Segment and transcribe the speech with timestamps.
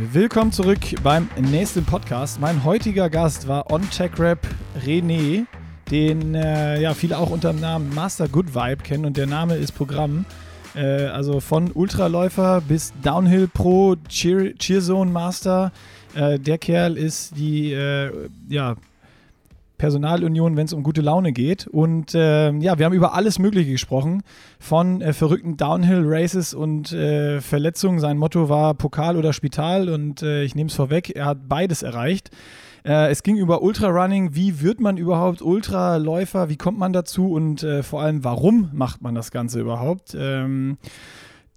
[0.00, 2.40] Willkommen zurück beim nächsten Podcast.
[2.40, 4.46] Mein heutiger Gast war On Tech Rap
[4.86, 5.44] René,
[5.90, 9.56] den äh, ja viele auch unter dem Namen Master Good Vibe kennen und der Name
[9.56, 10.24] ist Programm.
[10.76, 15.72] Äh, also von Ultraläufer bis Downhill Pro, Cheer, Cheerzone Master.
[16.14, 18.12] Äh, der Kerl ist die äh,
[18.48, 18.76] ja,
[19.78, 21.66] Personalunion, wenn es um gute Laune geht.
[21.66, 24.22] Und äh, ja, wir haben über alles Mögliche gesprochen.
[24.58, 28.00] Von äh, verrückten Downhill-Races und äh, Verletzungen.
[28.00, 31.82] Sein Motto war Pokal oder Spital und äh, ich nehme es vorweg, er hat beides
[31.82, 32.30] erreicht.
[32.84, 34.34] Äh, es ging über Ultrarunning.
[34.34, 36.48] Wie wird man überhaupt Ultraläufer?
[36.48, 37.32] Wie kommt man dazu?
[37.32, 40.16] Und äh, vor allem, warum macht man das Ganze überhaupt?
[40.18, 40.78] Ähm,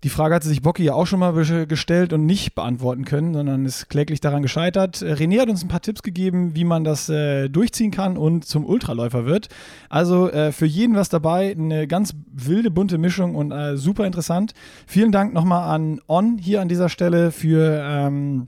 [0.03, 3.65] die Frage hat sich Bocki ja auch schon mal gestellt und nicht beantworten können, sondern
[3.65, 5.01] ist kläglich daran gescheitert.
[5.01, 8.45] Äh, René hat uns ein paar Tipps gegeben, wie man das äh, durchziehen kann und
[8.45, 9.49] zum Ultraläufer wird.
[9.89, 14.53] Also äh, für jeden was dabei, eine ganz wilde, bunte Mischung und äh, super interessant.
[14.87, 18.47] Vielen Dank nochmal an On hier an dieser Stelle für ähm,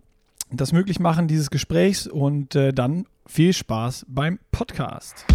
[0.51, 5.25] das Möglichmachen dieses Gesprächs und äh, dann viel Spaß beim Podcast.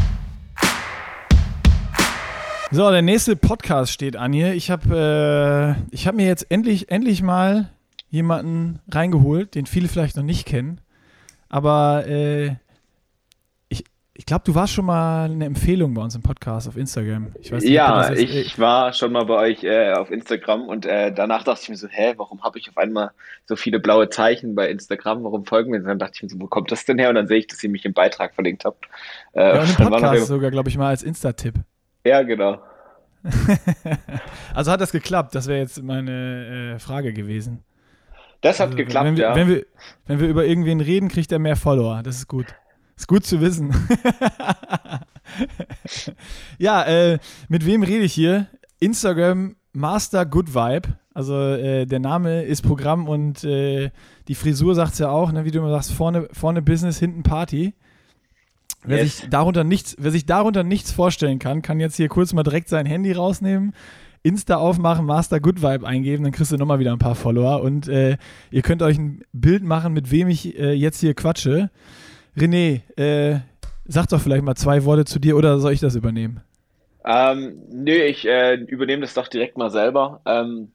[2.70, 4.52] So, der nächste Podcast steht an hier.
[4.52, 7.70] Ich habe äh, hab mir jetzt endlich, endlich mal
[8.10, 10.78] jemanden reingeholt, den viele vielleicht noch nicht kennen.
[11.48, 12.56] Aber äh,
[13.70, 17.32] ich, ich glaube, du warst schon mal eine Empfehlung bei uns im Podcast auf Instagram.
[17.40, 20.84] Ich weiß nicht, ja, ich äh, war schon mal bei euch äh, auf Instagram und
[20.84, 23.12] äh, danach dachte ich mir so, hä, warum habe ich auf einmal
[23.46, 25.24] so viele blaue Zeichen bei Instagram?
[25.24, 25.78] Warum folgen mir?
[25.78, 27.08] Und dann dachte ich mir so, wo kommt das denn her?
[27.08, 28.84] Und dann sehe ich, dass ihr mich im Beitrag verlinkt habt.
[29.32, 31.54] Äh, ja, und im Podcast sogar, glaube ich, mal als Insta-Tipp.
[32.04, 32.58] Ja, genau.
[34.54, 35.34] also hat das geklappt?
[35.34, 37.64] Das wäre jetzt meine äh, Frage gewesen.
[38.40, 39.34] Das hat also, geklappt, wenn wir, ja.
[39.34, 39.66] Wenn wir,
[40.06, 42.02] wenn wir über irgendwen reden, kriegt er mehr Follower.
[42.02, 42.46] Das ist gut.
[42.96, 43.74] Ist gut zu wissen.
[46.58, 47.18] ja, äh,
[47.48, 48.46] mit wem rede ich hier?
[48.80, 50.88] Instagram Master Good Vibe.
[51.14, 53.90] Also äh, der Name ist Programm und äh,
[54.28, 57.22] die Frisur sagt es ja auch, ne, wie du immer sagst, vorne, vorne Business, hinten
[57.22, 57.74] Party.
[58.84, 59.18] Wer, yes.
[59.18, 62.68] sich darunter nichts, wer sich darunter nichts vorstellen kann, kann jetzt hier kurz mal direkt
[62.68, 63.74] sein Handy rausnehmen,
[64.22, 67.88] Insta aufmachen, Master Good Vibe eingeben, dann kriegst du nochmal wieder ein paar Follower und
[67.88, 68.16] äh,
[68.50, 71.70] ihr könnt euch ein Bild machen, mit wem ich äh, jetzt hier quatsche.
[72.36, 73.40] René, äh,
[73.84, 76.40] sag doch vielleicht mal zwei Worte zu dir oder soll ich das übernehmen?
[77.04, 80.20] Ähm, nö, ich äh, übernehme das doch direkt mal selber.
[80.26, 80.72] Ähm,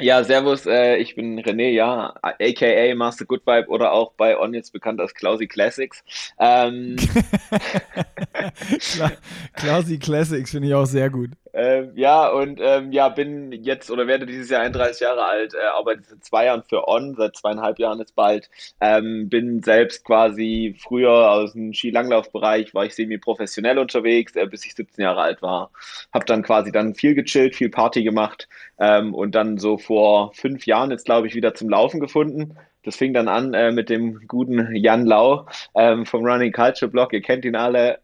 [0.00, 4.52] ja, servus, äh, ich bin René, ja, aka Master Good Vibe oder auch bei On
[4.52, 6.04] jetzt bekannt als Klausi Classics.
[6.38, 6.96] Ähm,
[9.54, 11.30] Klausi Classics finde ich auch sehr gut.
[11.58, 15.64] Ähm, ja, und ähm, ja, bin jetzt oder werde dieses Jahr 31 Jahre alt, äh,
[15.64, 18.50] arbeite seit zwei Jahren für On, seit zweieinhalb Jahren jetzt bald.
[18.78, 24.74] Ähm, bin selbst quasi früher aus dem Skilanglaufbereich, war ich semi-professionell unterwegs, äh, bis ich
[24.74, 25.70] 17 Jahre alt war.
[26.12, 30.66] Hab dann quasi dann viel gechillt, viel Party gemacht ähm, und dann so vor fünf
[30.66, 32.58] Jahren jetzt, glaube ich, wieder zum Laufen gefunden.
[32.82, 37.14] Das fing dann an äh, mit dem guten Jan Lau ähm, vom Running Culture Blog.
[37.14, 37.98] Ihr kennt ihn alle.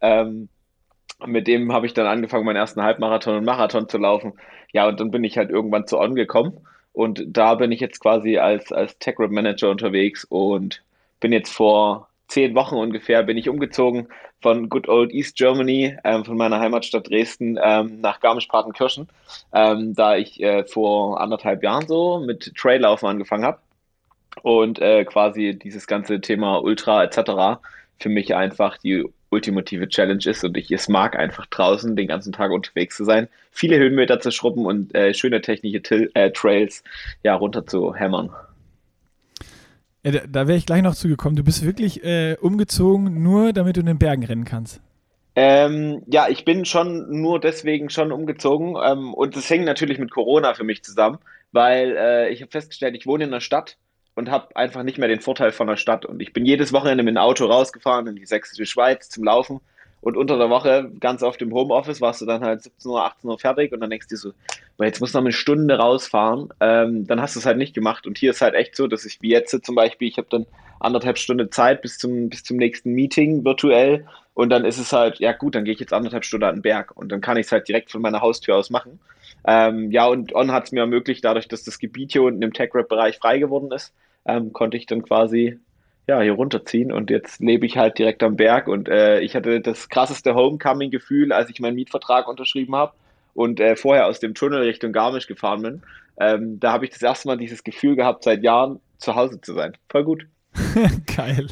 [1.26, 4.34] Mit dem habe ich dann angefangen, meinen ersten Halbmarathon und Marathon zu laufen.
[4.72, 6.58] Ja, und dann bin ich halt irgendwann zu On gekommen.
[6.92, 10.82] Und da bin ich jetzt quasi als, als Tech Rep Manager unterwegs und
[11.20, 14.08] bin jetzt vor zehn Wochen ungefähr bin ich umgezogen
[14.40, 19.08] von Good Old East Germany, ähm, von meiner Heimatstadt Dresden ähm, nach Garmisch-Partenkirchen,
[19.52, 23.58] ähm, da ich äh, vor anderthalb Jahren so mit Traillaufen angefangen habe
[24.42, 27.60] und äh, quasi dieses ganze Thema Ultra etc.
[28.00, 32.32] für mich einfach die ultimative Challenge ist und ich es mag, einfach draußen den ganzen
[32.32, 36.84] Tag unterwegs zu sein, viele Höhenmeter zu schrubben und äh, schöne technische Til äh, Trails
[37.22, 38.30] ja, runter zu hämmern.
[40.04, 41.36] Ja, da, da wäre ich gleich noch zugekommen.
[41.36, 44.80] Du bist wirklich äh, umgezogen, nur damit du in den Bergen rennen kannst.
[45.34, 50.10] Ähm, ja, ich bin schon nur deswegen schon umgezogen ähm, und das hängt natürlich mit
[50.10, 51.18] Corona für mich zusammen,
[51.52, 53.78] weil äh, ich habe festgestellt, ich wohne in der Stadt
[54.14, 56.04] und habe einfach nicht mehr den Vorteil von der Stadt.
[56.04, 59.60] Und ich bin jedes Wochenende mit dem Auto rausgefahren in die sächsische Schweiz zum Laufen.
[60.02, 63.30] Und unter der Woche, ganz oft im Homeoffice, warst du dann halt 17 Uhr, 18
[63.30, 64.32] Uhr fertig und dann denkst du dir so,
[64.76, 66.48] boah, jetzt musst du noch eine Stunde rausfahren.
[66.60, 68.06] Ähm, dann hast du es halt nicht gemacht.
[68.06, 70.46] Und hier ist halt echt so, dass ich wie jetzt zum Beispiel, ich habe dann
[70.80, 74.04] anderthalb Stunden Zeit bis zum, bis zum nächsten Meeting virtuell.
[74.34, 76.62] Und dann ist es halt, ja gut, dann gehe ich jetzt anderthalb Stunden an den
[76.62, 76.96] Berg.
[76.96, 78.98] Und dann kann ich es halt direkt von meiner Haustür aus machen.
[79.46, 82.52] Ähm, ja, und On hat es mir ermöglicht, dadurch, dass das Gebiet hier unten im
[82.52, 83.92] Tech-Rap-Bereich frei geworden ist,
[84.26, 85.58] ähm, konnte ich dann quasi
[86.08, 89.60] ja, hier runterziehen und jetzt lebe ich halt direkt am Berg und äh, ich hatte
[89.60, 92.92] das krasseste Homecoming-Gefühl, als ich meinen Mietvertrag unterschrieben habe
[93.34, 95.82] und äh, vorher aus dem Tunnel Richtung Garmisch gefahren bin.
[96.18, 99.54] Ähm, da habe ich das erste Mal dieses Gefühl gehabt, seit Jahren zu Hause zu
[99.54, 99.76] sein.
[99.88, 100.26] Voll gut.
[101.16, 101.46] Geil.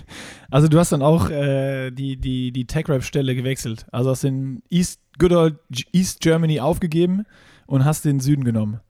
[0.51, 3.87] Also du hast dann auch äh, die, die, die Tech-Rap-Stelle gewechselt.
[3.93, 5.57] Also hast den East, Good Old
[5.93, 7.25] East Germany aufgegeben
[7.67, 8.81] und hast den Süden genommen.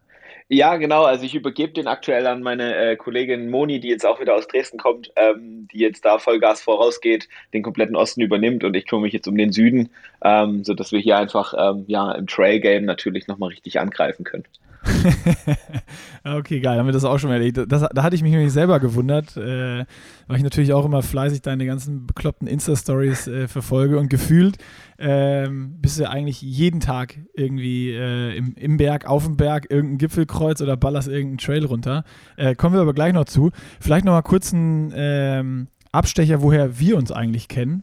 [0.52, 1.04] Ja, genau.
[1.04, 4.48] Also ich übergebe den aktuell an meine äh, Kollegin Moni, die jetzt auch wieder aus
[4.48, 9.04] Dresden kommt, ähm, die jetzt da Vollgas vorausgeht, den kompletten Osten übernimmt und ich kümmere
[9.04, 9.90] mich jetzt um den Süden,
[10.24, 14.42] ähm, sodass wir hier einfach ähm, ja im Trail-Game natürlich nochmal richtig angreifen können.
[16.24, 17.70] okay, geil, haben wir das auch schon erledigt.
[17.70, 19.84] Das, da hatte ich mich nämlich selber gewundert, äh,
[20.26, 24.56] weil ich natürlich auch immer fleißig deine ganzen bekloppten Insta-Stories äh, verfolge und gefühlt
[24.98, 29.98] ähm, bist du eigentlich jeden Tag irgendwie äh, im, im Berg, auf dem Berg, irgendein
[29.98, 32.04] Gipfelkreuz oder ballerst irgendeinen Trail runter.
[32.36, 33.50] Äh, kommen wir aber gleich noch zu.
[33.80, 37.82] Vielleicht noch mal kurz einen ähm, Abstecher, woher wir uns eigentlich kennen.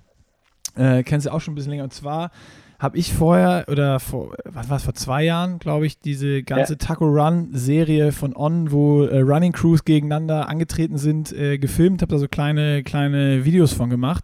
[0.76, 1.86] Äh, kennst du auch schon ein bisschen länger.
[1.86, 2.32] Und zwar
[2.80, 6.78] habe ich vorher oder vor, was war vor zwei Jahren, glaube ich, diese ganze ja.
[6.78, 12.12] Taco Run Serie von On, wo äh, Running Crews gegeneinander angetreten sind, äh, gefilmt, habe
[12.12, 14.24] da so kleine, kleine Videos von gemacht.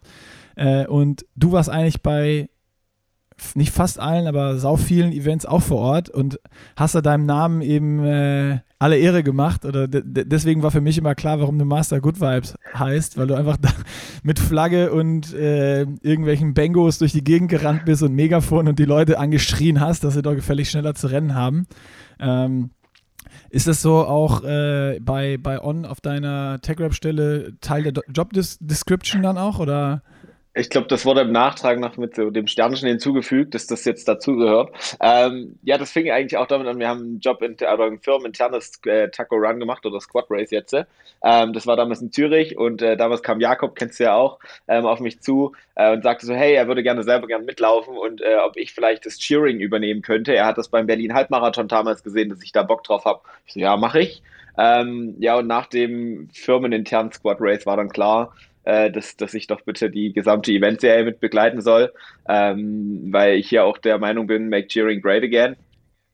[0.56, 2.50] Äh, und du warst eigentlich bei
[3.56, 6.40] nicht fast allen, aber sau vielen Events auch vor Ort und
[6.76, 9.66] hast da deinem Namen eben äh, alle Ehre gemacht.
[9.66, 13.36] Oder deswegen war für mich immer klar, warum du Master Good Vibes heißt, weil du
[13.36, 13.58] einfach
[14.24, 18.86] mit Flagge und äh, irgendwelchen Bengos durch die Gegend gerannt bist und Megafon und die
[18.86, 21.68] Leute angeschrien hast, dass sie doch gefällig schneller zu rennen haben.
[22.20, 22.72] Ähm,
[23.50, 29.38] ist das so auch äh, bei, bei On auf deiner Tech-Rap-Stelle Teil der Job-Description dann
[29.38, 29.60] auch?
[29.60, 30.02] Oder?
[30.56, 34.08] Ich glaube, das wurde im Nachtrag noch mit so dem Sternchen hinzugefügt, dass das jetzt
[34.08, 34.70] dazugehört.
[35.02, 38.00] Ähm, ja, das fing eigentlich auch damit an, wir haben einen Job in, oder ein
[38.00, 40.76] firmeninternes äh, Taco Run gemacht oder Squad Race jetzt.
[41.24, 44.38] Ähm, das war damals in Zürich und äh, damals kam Jakob, kennst du ja auch,
[44.68, 47.98] ähm, auf mich zu äh, und sagte so, hey, er würde gerne selber gerne mitlaufen
[47.98, 50.36] und äh, ob ich vielleicht das Cheering übernehmen könnte.
[50.36, 53.22] Er hat das beim Berlin Halbmarathon damals gesehen, dass ich da Bock drauf habe.
[53.48, 54.22] Ich so, ja, mache ich.
[54.56, 59.48] Ähm, ja, und nach dem firmeninternen Squad Race war dann klar, äh, dass, dass ich
[59.48, 61.92] doch bitte die gesamte Eventserie mit begleiten soll,
[62.28, 65.56] ähm, weil ich hier auch der Meinung bin, make cheering great again.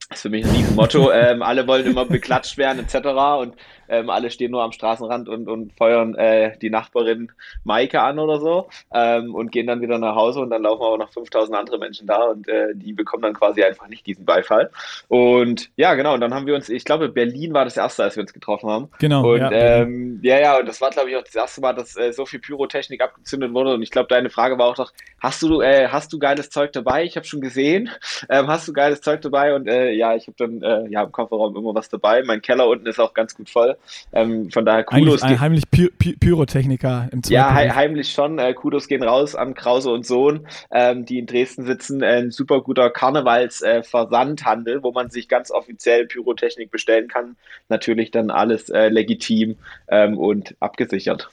[0.09, 1.11] Das ist für mich ein Riesenmotto.
[1.13, 3.09] ähm, alle wollen immer beklatscht werden, etc.
[3.39, 3.53] Und
[3.89, 7.31] ähm, alle stehen nur am Straßenrand und, und feuern äh, die Nachbarin
[7.63, 10.97] Maike an oder so ähm, und gehen dann wieder nach Hause und dann laufen aber
[10.97, 14.71] noch 5000 andere Menschen da und äh, die bekommen dann quasi einfach nicht diesen Beifall.
[15.09, 18.15] Und ja, genau, und dann haben wir uns, ich glaube, Berlin war das erste, als
[18.15, 18.89] wir uns getroffen haben.
[19.00, 19.31] Genau.
[19.31, 21.95] Und ja, ähm, ja, ja, und das war, glaube ich, auch das erste Mal, dass
[21.95, 23.73] äh, so viel Pyrotechnik abgezündet wurde.
[23.73, 26.73] Und ich glaube, deine Frage war auch doch, hast du, äh, hast du geiles Zeug
[26.73, 27.03] dabei?
[27.03, 27.89] Ich habe schon gesehen.
[28.29, 29.56] Ähm, hast du geiles Zeug dabei?
[29.56, 32.23] Und äh, ja, ich habe dann äh, ja im Kofferraum immer was dabei.
[32.23, 33.77] Mein Keller unten ist auch ganz gut voll.
[34.13, 35.21] Ähm, von daher Kudos.
[35.21, 37.33] Eigentlich heimlich Py Py Pyrotechniker im Zweiten.
[37.33, 38.39] Ja, he heimlich schon.
[38.39, 42.01] Äh, Kudos gehen raus an Krause und Sohn, ähm, die in Dresden sitzen.
[42.01, 47.35] Äh, ein super guter Karnevalsversandhandel, äh, wo man sich ganz offiziell Pyrotechnik bestellen kann.
[47.67, 49.57] Natürlich dann alles äh, legitim
[49.89, 51.29] ähm, und abgesichert.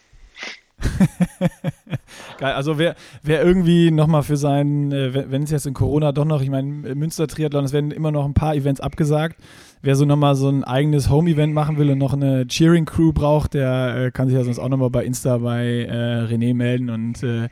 [2.38, 6.24] Geil, also wer, wer irgendwie nochmal für seinen, äh, wenn es jetzt in Corona doch
[6.24, 9.36] noch, ich meine, Münster Triathlon, es werden immer noch ein paar Events abgesagt.
[9.82, 14.06] Wer so nochmal so ein eigenes Home-Event machen will und noch eine Cheering-Crew braucht, der
[14.06, 17.48] äh, kann sich ja sonst auch nochmal bei Insta bei äh, René melden und äh,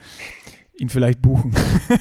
[0.76, 1.54] ihn vielleicht buchen.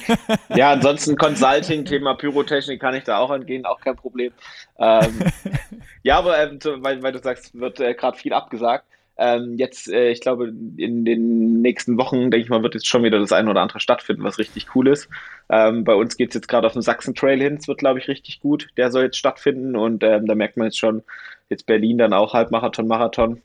[0.54, 4.32] ja, ansonsten Consulting, Thema Pyrotechnik kann ich da auch angehen, auch kein Problem.
[4.78, 5.20] Ähm,
[6.02, 8.84] ja, aber ähm, weil, weil, du sagst, wird äh, gerade viel abgesagt.
[9.16, 13.04] Ähm, jetzt, äh, ich glaube, in den nächsten Wochen, denke ich mal, wird jetzt schon
[13.04, 15.08] wieder das eine oder andere stattfinden, was richtig cool ist.
[15.48, 18.08] Ähm, bei uns geht es jetzt gerade auf den Sachsen-Trail hin, es wird, glaube ich,
[18.08, 18.68] richtig gut.
[18.76, 21.02] Der soll jetzt stattfinden und ähm, da merkt man jetzt schon,
[21.48, 23.40] jetzt Berlin dann auch Halbmarathon, Marathon.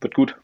[0.00, 0.36] Wird gut.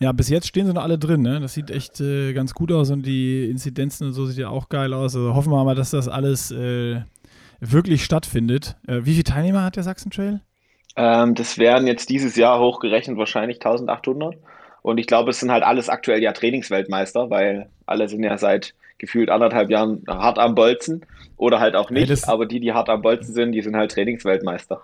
[0.00, 1.40] Ja, bis jetzt stehen sie noch alle drin, ne?
[1.40, 4.68] Das sieht echt äh, ganz gut aus und die Inzidenzen und so sieht ja auch
[4.68, 5.16] geil aus.
[5.16, 7.00] Also hoffen wir mal, dass das alles äh,
[7.58, 8.76] wirklich stattfindet.
[8.86, 10.40] Äh, wie viele Teilnehmer hat der Sachsen-Trail?
[10.98, 14.36] Ähm, das wären jetzt dieses Jahr hochgerechnet wahrscheinlich 1800.
[14.82, 18.74] Und ich glaube, es sind halt alles aktuell ja Trainingsweltmeister, weil alle sind ja seit
[18.98, 22.08] gefühlt anderthalb Jahren hart am Bolzen oder halt auch nicht.
[22.10, 24.82] Ja, aber die, die hart am Bolzen sind, die sind halt Trainingsweltmeister.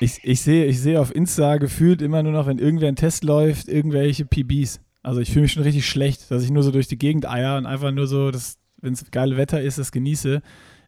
[0.00, 3.22] Ich, ich sehe ich seh auf Insta gefühlt immer nur noch, wenn irgendwer ein Test
[3.22, 4.80] läuft, irgendwelche PBs.
[5.02, 7.56] Also ich fühle mich schon richtig schlecht, dass ich nur so durch die Gegend eier
[7.56, 8.32] und einfach nur so,
[8.80, 10.42] wenn es geil Wetter ist, das genieße.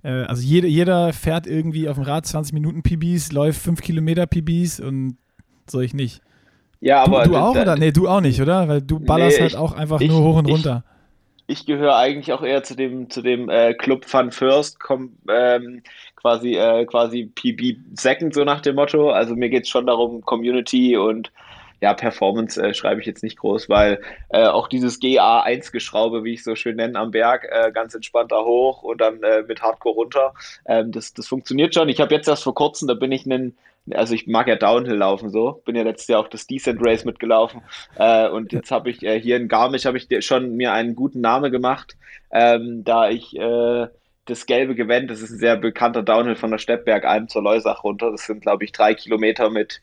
[0.08, 4.26] Äh, also jeder, jeder fährt irgendwie auf dem Rad 20 Minuten PBs, läuft 5 Kilometer
[4.26, 5.18] PBs und
[5.68, 6.22] soll ich nicht.
[6.80, 7.24] Ja, aber.
[7.24, 7.76] Du, du auch, oder?
[7.76, 8.66] Nee, du auch nicht, oder?
[8.68, 10.84] Weil du ballerst nee, halt auch einfach ich, nur hoch und ich, runter.
[11.46, 15.82] Ich gehöre eigentlich auch eher zu dem, zu dem äh, Club Fun First, komm, ähm,
[16.16, 19.10] quasi, äh, quasi PB Second, so nach dem Motto.
[19.10, 21.30] Also mir geht es schon darum, Community und
[21.80, 26.44] ja, Performance äh, schreibe ich jetzt nicht groß, weil äh, auch dieses GA1-Geschraube, wie ich
[26.44, 29.94] so schön nenne, am Berg, äh, ganz entspannt da hoch und dann äh, mit Hardcore
[29.94, 30.34] runter,
[30.66, 31.88] ähm, das, das funktioniert schon.
[31.88, 33.56] Ich habe jetzt erst vor kurzem, da bin ich einen
[33.94, 37.06] also ich mag ja Downhill laufen so, bin ja letztes Jahr auch das Decent Race
[37.06, 37.62] mitgelaufen
[37.96, 41.22] äh, und jetzt habe ich äh, hier in Garmisch habe ich schon mir einen guten
[41.22, 41.96] Namen gemacht,
[42.30, 43.86] ähm, da ich äh,
[44.28, 48.10] das gelbe Gewand, das ist ein sehr bekannter Downhill von der Steppbergalm zur Leusach runter.
[48.10, 49.80] Das sind, glaube ich, drei Kilometer mit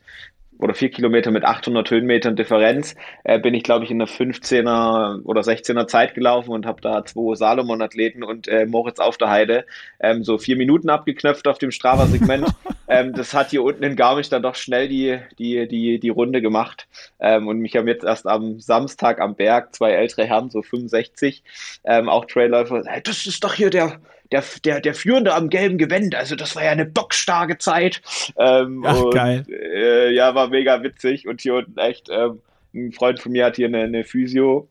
[0.58, 2.94] oder vier Kilometer mit 800 Höhenmetern Differenz,
[3.24, 7.04] äh, bin ich, glaube ich, in der 15er oder 16er Zeit gelaufen und habe da
[7.04, 9.66] zwei Salomon-Athleten und äh, Moritz auf der Heide
[10.00, 12.46] ähm, so vier Minuten abgeknöpft auf dem Strava-Segment.
[12.88, 16.40] ähm, das hat hier unten in Garmisch dann doch schnell die, die, die, die Runde
[16.40, 16.88] gemacht.
[17.20, 21.42] Ähm, und mich haben jetzt erst am Samstag am Berg zwei ältere Herren, so 65,
[21.84, 24.00] ähm, auch Trailläufer, hey, das ist doch hier der
[24.32, 26.14] der, der, der Führende am gelben Gewand.
[26.14, 28.02] Also das war ja eine bockstarke Zeit.
[28.38, 29.44] Ähm, Ach, und, geil.
[29.48, 31.26] Äh, ja, war mega witzig.
[31.26, 32.40] Und hier unten echt, ähm,
[32.74, 34.68] ein Freund von mir hat hier eine, eine Physio.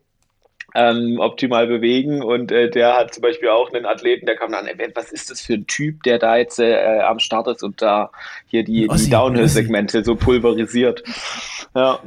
[0.74, 4.66] Ähm, optimal bewegen und äh, der hat zum Beispiel auch einen Athleten, der kam dann,
[4.66, 7.80] ey, was ist das für ein Typ, der da jetzt äh, am Start ist und
[7.80, 8.10] da
[8.46, 11.02] hier die, die Downhill-Segmente so pulverisiert.
[11.74, 12.00] Ja.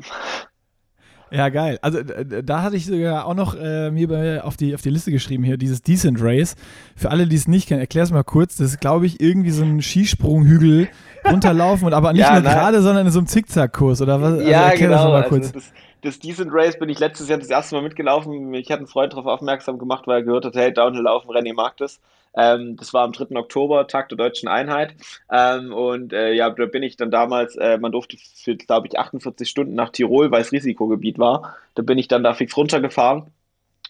[1.32, 1.80] Ja, geil.
[1.82, 5.12] Also da hatte ich sogar auch noch äh, mir bei, auf, die, auf die Liste
[5.12, 6.56] geschrieben hier, dieses Decent Race.
[6.96, 8.58] Für alle, die es nicht kennen, erklär es mal kurz.
[8.58, 10.90] Das ist, glaube ich, irgendwie so ein Skisprunghügel
[11.30, 14.34] runterlaufen und aber nicht ja, nur gerade, sondern in so einem Zickzackkurs oder was?
[14.34, 15.12] Also ja, genau.
[15.12, 15.48] Das, mal kurz.
[15.48, 18.54] Also das, das Decent Race bin ich letztes Jahr das erste Mal mitgelaufen.
[18.54, 21.54] Ich hatte einen Freund darauf aufmerksam gemacht, weil er gehört hat, hey, Downhill laufen, René
[21.54, 22.00] mag das.
[22.36, 23.36] Ähm, das war am 3.
[23.36, 24.96] Oktober, Tag der Deutschen Einheit.
[25.32, 29.00] Ähm, und äh, ja, da bin ich dann damals, äh, man durfte für, glaube ich,
[29.00, 31.56] 48 Stunden nach Tirol, weil es Risikogebiet war.
[31.76, 33.28] Da bin ich dann da fix runtergefahren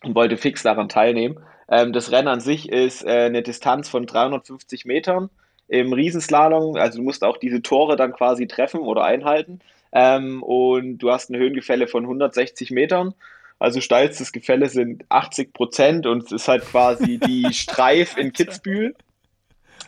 [0.03, 1.39] und wollte fix daran teilnehmen.
[1.69, 5.29] Ähm, das Rennen an sich ist äh, eine Distanz von 350 Metern
[5.67, 6.75] im Riesenslalom.
[6.75, 9.60] Also du musst auch diese Tore dann quasi treffen oder einhalten.
[9.91, 13.13] Ähm, und du hast ein Höhengefälle von 160 Metern.
[13.60, 18.96] Also steilstes Gefälle sind 80 Prozent und es ist halt quasi die Streif in Kitzbühel.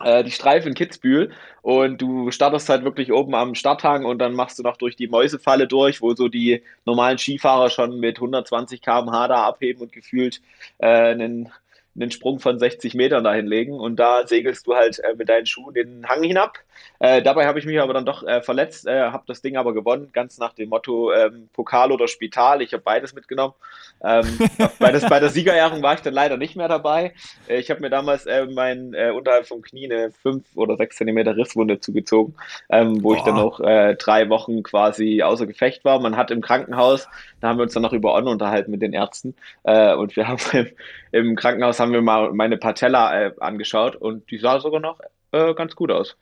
[0.04, 4.34] Äh, die Streif in Kitzbühel und du startest halt wirklich oben am Starthang und dann
[4.34, 8.82] machst du noch durch die Mäusefalle durch, wo so die normalen Skifahrer schon mit 120
[8.82, 10.42] km/h da abheben und gefühlt
[10.80, 11.52] äh, einen
[11.96, 15.46] einen Sprung von 60 Metern dahin legen und da segelst du halt äh, mit deinen
[15.46, 16.58] Schuhen den Hang hinab.
[17.00, 19.74] Äh, dabei habe ich mich aber dann doch äh, verletzt, äh, habe das Ding aber
[19.74, 22.62] gewonnen, ganz nach dem Motto ähm, Pokal oder Spital.
[22.62, 23.56] Ich habe beides mitgenommen.
[24.04, 24.26] Ähm,
[24.80, 27.14] bei, das, bei der Siegerehrung war ich dann leider nicht mehr dabei.
[27.48, 31.36] Äh, ich habe mir damals äh, mein unterhalb vom Knie eine 5 oder 6 Zentimeter
[31.36, 32.36] Risswunde zugezogen,
[32.70, 33.18] ähm, wo Boah.
[33.18, 36.00] ich dann noch drei Wochen quasi außer Gefecht war.
[36.00, 37.08] Man hat im Krankenhaus,
[37.40, 40.40] da haben wir uns dann noch über On unterhalten mit den Ärzten und wir haben
[40.54, 40.68] im,
[41.12, 45.00] im Krankenhaus haben wir mal meine Patella äh, angeschaut und die sah sogar noch
[45.32, 46.18] äh, ganz gut aus.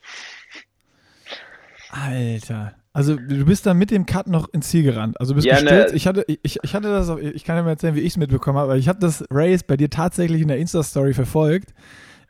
[1.91, 2.75] Alter.
[2.91, 5.19] Also du bist dann mit dem Cut noch ins Ziel gerannt.
[5.19, 5.91] Also bist ja, gestürzt.
[5.91, 5.97] Ne.
[5.97, 8.17] Ich hatte, ich, ich hatte das, auch, ich kann dir mal erzählen, wie ich es
[8.17, 11.73] mitbekommen habe, aber ich habe das Race bei dir tatsächlich in der Insta-Story verfolgt.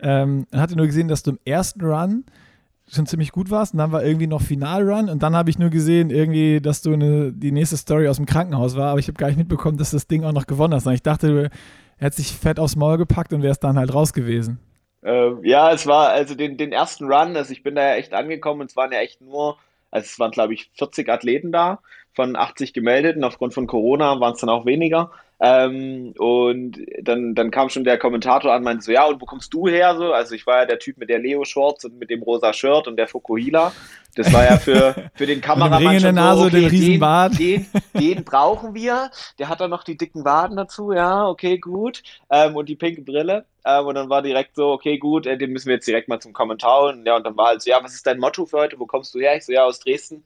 [0.02, 2.26] Ähm, hatte nur gesehen, dass du im ersten Run
[2.92, 5.70] schon ziemlich gut warst und dann war irgendwie noch Final-Run und dann habe ich nur
[5.70, 9.18] gesehen, irgendwie, dass du eine, die nächste Story aus dem Krankenhaus war, aber ich habe
[9.18, 10.88] gar nicht mitbekommen, dass das Ding auch noch gewonnen hast.
[10.88, 11.52] Und ich dachte,
[11.98, 14.60] er hat sich fett aufs Maul gepackt und wäre es dann halt raus gewesen.
[15.04, 18.14] Ähm, ja, es war also den, den ersten Run, also ich bin da ja echt
[18.14, 19.58] angekommen und es waren ja echt nur,
[19.92, 21.80] also es waren glaube ich 40 Athleten da
[22.14, 25.12] von 80 gemeldeten, aufgrund von Corona waren es dann auch weniger.
[25.42, 29.54] Ähm, und dann, dann kam schon der Kommentator an, meinte so, ja, und wo kommst
[29.54, 29.96] du her?
[29.96, 32.88] So, also ich war ja der Typ mit der Leo-Shorts und mit dem rosa Shirt
[32.88, 33.72] und der Fukuhila.
[34.16, 37.40] Das war ja für, für den Kameramann schon Nase, so, okay, den Riesenbart.
[37.40, 39.12] Den, den, den, brauchen wir.
[39.38, 42.04] Der hat dann noch die dicken Waden dazu, ja, okay, gut.
[42.30, 43.46] Ähm, und die pinke Brille.
[43.64, 46.20] Ähm, und dann war direkt so, okay, gut, äh, den müssen wir jetzt direkt mal
[46.20, 47.04] zum Kommentar holen.
[47.06, 48.78] Ja, und dann war halt so, ja, was ist dein Motto für heute?
[48.78, 49.38] Wo kommst du her?
[49.38, 50.24] Ich so, ja, aus Dresden.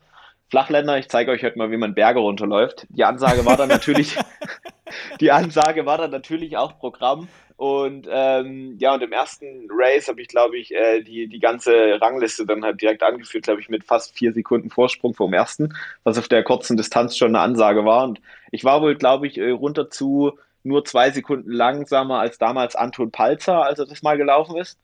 [0.50, 2.86] Flachländer, ich zeige euch heute mal, wie man Berge runterläuft.
[2.90, 4.16] Die Ansage war dann natürlich,
[5.20, 7.28] die Ansage war dann natürlich auch Programm.
[7.56, 12.02] Und ähm, ja, und im ersten Race habe ich, glaube ich, äh, die, die ganze
[12.02, 15.74] Rangliste dann halt direkt angeführt, glaube ich, mit fast vier Sekunden Vorsprung vom ersten,
[16.04, 18.06] was auf der kurzen Distanz schon eine Ansage war.
[18.06, 18.22] Und
[18.52, 23.12] ich war wohl, glaube ich, äh, runter zu nur zwei Sekunden langsamer als damals Anton
[23.12, 24.80] Palzer, als er das mal gelaufen ist.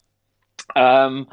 [0.76, 1.28] Ähm,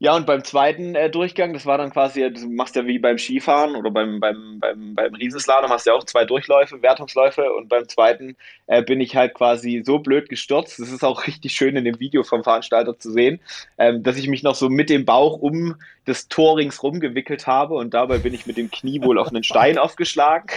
[0.00, 3.18] ja, und beim zweiten äh, Durchgang, das war dann quasi, du machst ja wie beim
[3.18, 7.52] Skifahren oder beim, beim, beim, beim Riesenslalom, hast ja auch zwei Durchläufe, Wertungsläufe.
[7.52, 8.36] Und beim zweiten
[8.68, 11.98] äh, bin ich halt quasi so blöd gestürzt, das ist auch richtig schön in dem
[11.98, 13.40] Video vom Veranstalter zu sehen,
[13.76, 15.74] ähm, dass ich mich noch so mit dem Bauch um
[16.04, 17.74] das Tor ringsrum gewickelt habe.
[17.74, 20.48] Und dabei bin ich mit dem Knie wohl auf einen Stein aufgeschlagen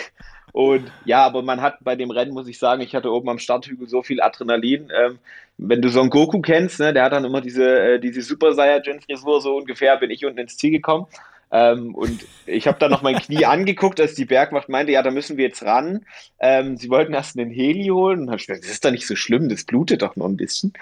[0.51, 3.39] und ja, aber man hat bei dem Rennen, muss ich sagen, ich hatte oben am
[3.39, 4.91] Starthügel so viel Adrenalin.
[4.95, 5.19] Ähm,
[5.57, 9.41] wenn du Son Goku kennst, ne, der hat dann immer diese, äh, diese Super Saiyajin-Frisur,
[9.41, 11.07] so ungefähr bin ich unten ins Ziel gekommen.
[11.53, 15.11] Ähm, und ich habe dann noch mein Knie angeguckt, als die Bergwacht meinte, ja, da
[15.11, 16.05] müssen wir jetzt ran.
[16.39, 19.49] Ähm, sie wollten erst einen Heli holen und gesagt, das ist doch nicht so schlimm,
[19.49, 20.73] das blutet doch noch ein bisschen.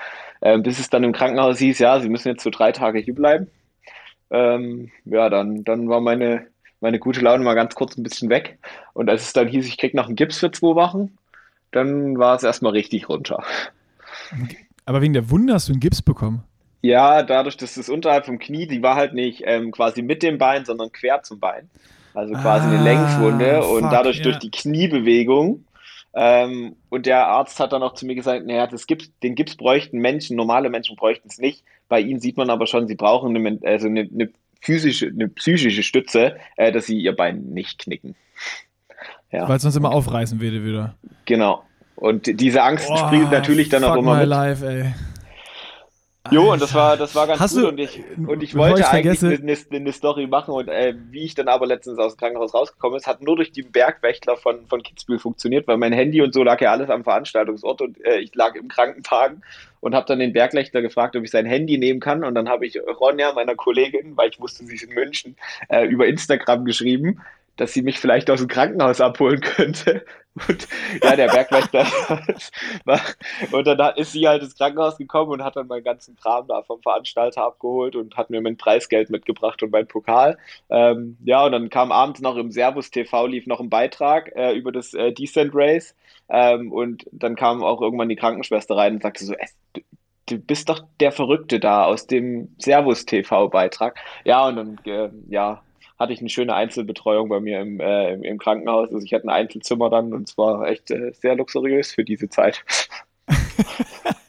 [0.41, 3.15] Ähm, bis es dann im Krankenhaus hieß, ja, sie müssen jetzt so drei Tage hier
[3.15, 3.47] bleiben.
[4.31, 6.47] Ähm, ja, dann, dann war meine,
[6.81, 8.57] meine gute Laune mal ganz kurz ein bisschen weg.
[8.93, 11.17] Und als es dann hieß, ich krieg noch einen Gips für zwei Wochen,
[11.71, 13.43] dann war es erstmal richtig runter.
[14.85, 16.43] Aber wegen der Wunde hast du einen Gips bekommen?
[16.81, 20.37] Ja, dadurch, dass es unterhalb vom Knie, die war halt nicht ähm, quasi mit dem
[20.37, 21.69] Bein, sondern quer zum Bein.
[22.13, 24.39] Also quasi eine Ah, Längswunde und fuck, dadurch durch ja.
[24.39, 25.65] die Kniebewegung.
[26.13, 29.55] Ähm, und der Arzt hat dann auch zu mir gesagt, naja, das Gips, den Gips
[29.57, 31.63] bräuchten Menschen, normale Menschen bräuchten es nicht.
[31.87, 35.83] Bei ihnen sieht man aber schon, sie brauchen eine, also eine, eine physische, eine psychische
[35.83, 38.15] Stütze, äh, dass sie ihr Bein nicht knicken.
[39.31, 40.95] Ja, Weil es sonst immer aufreißen würde wieder.
[41.25, 41.63] genau.
[41.95, 44.27] Und diese Angst Boah, spielt natürlich dann auch immer mit.
[44.27, 44.93] life, ey.
[46.31, 48.89] Jo, und das war, das war ganz Hast gut und ich, und ich wollte ich's
[48.89, 52.53] eigentlich eine, eine, Story machen und äh, wie ich dann aber letztens aus dem Krankenhaus
[52.53, 56.33] rausgekommen ist, hat nur durch die Bergwächtler von, von Kitzbühel funktioniert, weil mein Handy und
[56.33, 59.43] so lag ja alles am Veranstaltungsort und äh, ich lag im Krankenwagen
[59.79, 62.67] und habe dann den Bergwächter gefragt, ob ich sein Handy nehmen kann und dann habe
[62.67, 65.37] ich Ronja, meiner Kollegin, weil ich wusste, sie ist in München,
[65.69, 67.21] äh, über Instagram geschrieben,
[67.59, 70.05] dass sie mich vielleicht aus dem Krankenhaus abholen könnte.
[70.47, 70.67] Und
[71.03, 71.85] ja, der Bergwächter
[72.85, 73.01] war,
[73.51, 76.61] und dann ist sie halt ins Krankenhaus gekommen und hat dann meinen ganzen Kram da
[76.63, 80.37] vom Veranstalter abgeholt und hat mir mein Preisgeld mitgebracht und meinen Pokal.
[80.69, 84.53] Ähm, ja, und dann kam abends noch im Servus TV lief noch ein Beitrag äh,
[84.53, 85.95] über das äh, Descent Race.
[86.29, 89.57] Ähm, und dann kam auch irgendwann die Krankenschwester rein und sagte so, "Es-
[90.27, 93.97] du, bist doch der Verrückte da aus dem Servus TV Beitrag.
[94.25, 95.63] Ja, und dann, äh, ja,
[95.99, 98.91] hatte ich eine schöne Einzelbetreuung bei mir im, äh, im, Krankenhaus.
[98.93, 102.29] Also ich hatte ein Einzelzimmer dann und es war echt äh, sehr luxuriös für diese
[102.29, 102.63] Zeit.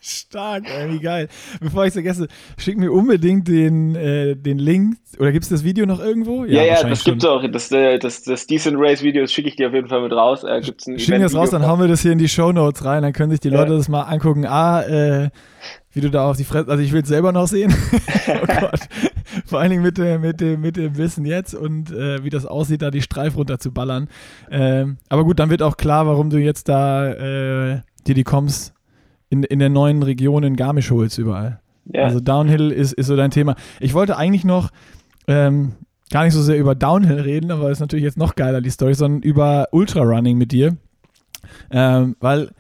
[0.03, 1.29] Stark, ey, wie geil.
[1.61, 2.27] Bevor ich es vergesse,
[2.59, 4.97] schick mir unbedingt den, äh, den Link.
[5.19, 6.45] Oder gibt es das Video noch irgendwo?
[6.45, 7.43] Ja, ja, wahrscheinlich das gibt's auch.
[7.51, 10.43] Das, äh, das, das Decent Race Video schicke ich dir auf jeden Fall mit raus.
[10.43, 12.85] Äh, gibt's ein Schicken wir das raus, dann hauen wir das hier in die Shownotes
[12.85, 13.61] rein, dann können sich die Ja.
[13.61, 14.47] Leute das mal angucken.
[14.47, 15.31] Ah, äh,
[15.93, 17.75] wie du da auf die Fresse, also ich will es selber noch sehen.
[18.29, 18.81] oh Gott.
[19.51, 22.83] Vor allen Dingen mit, mit, dem, mit dem Wissen jetzt und äh, wie das aussieht,
[22.83, 24.09] da die Streif runter zu ballern.
[24.49, 28.73] Ähm, aber gut, dann wird auch klar, warum du jetzt da äh, dir die Koms
[29.29, 31.61] in, in der neuen Region in Garmisch holst überall.
[31.93, 32.05] Ja.
[32.05, 33.57] Also Downhill ist, ist so dein Thema.
[33.81, 34.71] Ich wollte eigentlich noch
[35.27, 35.73] ähm,
[36.11, 38.95] gar nicht so sehr über Downhill reden, aber ist natürlich jetzt noch geiler, die Story,
[38.95, 40.77] sondern über Ultrarunning mit dir.
[41.71, 42.53] Ähm, weil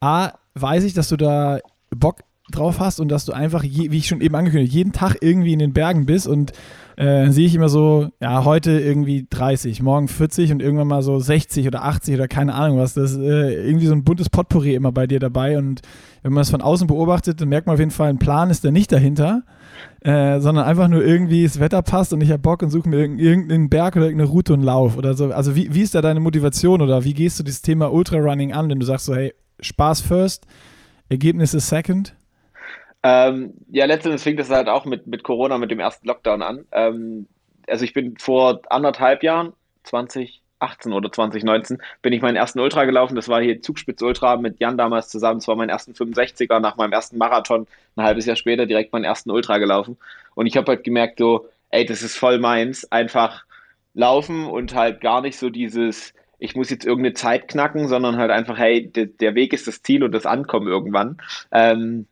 [0.00, 1.58] A, weiß ich, dass du da
[1.90, 2.22] Bock
[2.56, 5.52] drauf hast und dass du einfach, je, wie ich schon eben angekündigt, jeden Tag irgendwie
[5.52, 6.52] in den Bergen bist und
[6.96, 11.18] äh, sehe ich immer so, ja, heute irgendwie 30, morgen 40 und irgendwann mal so
[11.18, 12.94] 60 oder 80 oder keine Ahnung was.
[12.94, 15.80] Das ist äh, irgendwie so ein buntes Potpourri immer bei dir dabei und
[16.22, 18.64] wenn man das von außen beobachtet, dann merkt man auf jeden Fall, ein Plan ist
[18.64, 19.42] da nicht dahinter,
[20.02, 22.98] äh, sondern einfach nur irgendwie das Wetter passt und ich habe Bock und suche mir
[23.04, 25.32] irg- irgendeinen Berg oder irgendeine Route und Lauf oder so.
[25.32, 28.68] Also wie, wie ist da deine Motivation oder wie gehst du dieses Thema Ultrarunning an,
[28.70, 30.46] wenn du sagst so, hey, Spaß first,
[31.08, 32.14] Ergebnisse second?
[33.04, 36.66] Ähm, ja, letztendlich fing das halt auch mit, mit Corona, mit dem ersten Lockdown an.
[36.72, 37.28] Ähm,
[37.68, 39.52] also ich bin vor anderthalb Jahren,
[39.84, 43.14] 2018 oder 2019, bin ich meinen ersten Ultra gelaufen.
[43.14, 45.40] Das war hier Zugspitz Ultra mit Jan damals zusammen.
[45.40, 47.66] Das war mein ersten 65er nach meinem ersten Marathon.
[47.96, 49.98] Ein halbes Jahr später direkt meinen ersten Ultra gelaufen.
[50.34, 52.90] Und ich habe halt gemerkt so, ey, das ist voll meins.
[52.90, 53.44] Einfach
[53.92, 58.30] laufen und halt gar nicht so dieses, ich muss jetzt irgendeine Zeit knacken, sondern halt
[58.30, 61.18] einfach, hey, de, der Weg ist das Ziel und das Ankommen irgendwann.
[61.52, 62.06] Ähm,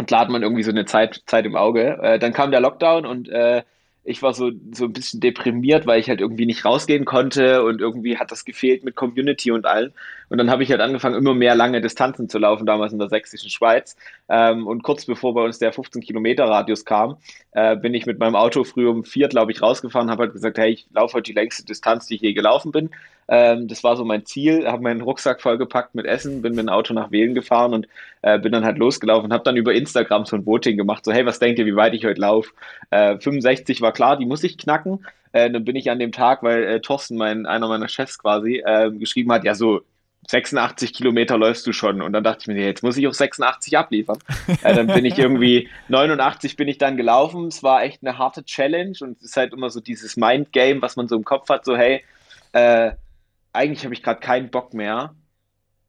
[0.00, 1.98] und klar hat man irgendwie so eine Zeit, Zeit im Auge.
[2.02, 3.62] Äh, dann kam der Lockdown und äh,
[4.02, 7.82] ich war so, so ein bisschen deprimiert, weil ich halt irgendwie nicht rausgehen konnte und
[7.82, 9.92] irgendwie hat das gefehlt mit Community und allen.
[10.30, 13.10] Und dann habe ich halt angefangen, immer mehr lange Distanzen zu laufen, damals in der
[13.10, 13.96] sächsischen Schweiz.
[14.30, 17.18] Ähm, und kurz bevor bei uns der 15-Kilometer-Radius kam,
[17.52, 20.56] äh, bin ich mit meinem Auto früh um vier, glaube ich, rausgefahren, habe halt gesagt,
[20.56, 22.88] hey, ich laufe heute die längste Distanz, die ich je gelaufen bin.
[23.28, 26.68] Ähm, das war so mein Ziel, habe meinen Rucksack vollgepackt mit Essen, bin mit dem
[26.68, 27.88] Auto nach Wählen gefahren und
[28.22, 31.12] äh, bin dann halt losgelaufen und habe dann über Instagram so ein Voting gemacht, so
[31.12, 32.50] hey, was denkt ihr, wie weit ich heute laufe?
[32.90, 35.06] Äh, 65 war klar, die muss ich knacken.
[35.32, 38.62] Äh, dann bin ich an dem Tag, weil äh, Thorsten, mein, einer meiner Chefs quasi,
[38.64, 39.82] äh, geschrieben hat, ja so
[40.28, 42.02] 86 Kilometer läufst du schon.
[42.02, 44.18] Und dann dachte ich mir, jetzt muss ich auf 86 abliefern.
[44.62, 47.46] äh, dann bin ich irgendwie 89 bin ich dann gelaufen.
[47.46, 50.96] Es war echt eine harte Challenge und es ist halt immer so dieses Mind-Game, was
[50.96, 52.04] man so im Kopf hat, so hey,
[52.52, 52.92] äh,
[53.52, 55.14] eigentlich habe ich gerade keinen Bock mehr,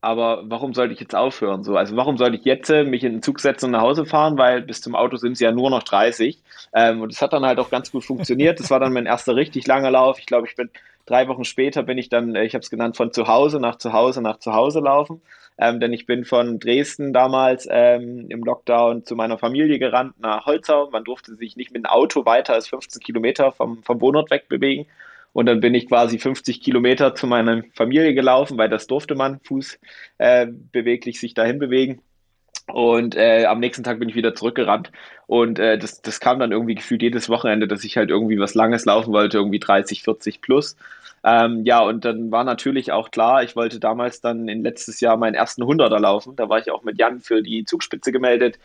[0.02, 1.63] aber warum sollte ich jetzt aufhören?
[1.63, 4.06] So, also warum sollte ich jetzt äh, mich in den Zug setzen und nach Hause
[4.06, 6.41] fahren, weil bis zum Auto sind es ja nur noch 30.
[6.74, 8.60] Ähm, und es hat dann halt auch ganz gut funktioniert.
[8.60, 10.17] Das war dann mein erster richtig langer Lauf.
[10.17, 10.71] Ich glaube, ich bin
[11.06, 13.78] drei Wochen später bin ich dann, äh, ich habe es genannt, von zu Hause nach
[13.78, 15.21] zu Hause nach zu Hause laufen.
[15.60, 20.47] Ähm, denn ich bin von Dresden damals ähm, im Lockdown zu meiner Familie gerannt nach
[20.47, 20.89] Holzau.
[20.89, 24.50] Man durfte sich nicht mit dem Auto weiter als 15 Kilometer vom, vom Wohnort weg
[24.50, 24.88] bewegen.
[25.34, 29.39] Und dann bin ich quasi 50 Kilometer zu meiner Familie gelaufen, weil das durfte man,
[29.41, 29.80] Fuß
[30.17, 32.02] äh, beweglich sich dahin bewegen.
[32.67, 34.91] Und äh, am nächsten Tag bin ich wieder zurückgerannt.
[35.28, 38.56] Und äh, das, das kam dann irgendwie gefühlt jedes Wochenende, dass ich halt irgendwie was
[38.56, 40.76] Langes laufen wollte, irgendwie 30, 40 plus.
[41.24, 45.17] Ähm, ja, und dann war natürlich auch klar, ich wollte damals dann in letztes Jahr
[45.17, 46.36] meinen ersten 100er laufen.
[46.36, 48.60] Da war ich auch mit Jan für die Zugspitze gemeldet.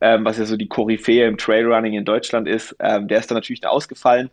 [0.00, 3.36] ähm, was ja so die Koryphäe im Trailrunning in Deutschland ist, ähm, der ist dann
[3.36, 4.30] natürlich ausgefallen.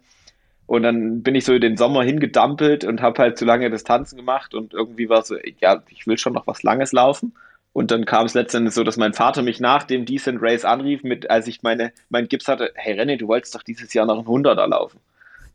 [0.67, 4.54] Und dann bin ich so den Sommer hingedampelt und habe halt zu lange Distanzen gemacht
[4.56, 7.34] und irgendwie war so, ja, ich will schon noch was Langes laufen.
[7.71, 11.04] Und dann kam es letztendlich so, dass mein Vater mich nach dem Decent Race anrief,
[11.04, 14.17] mit, als ich meine, mein Gips hatte, hey René, du wolltest doch dieses Jahr noch
[14.17, 14.99] ein 100er laufen.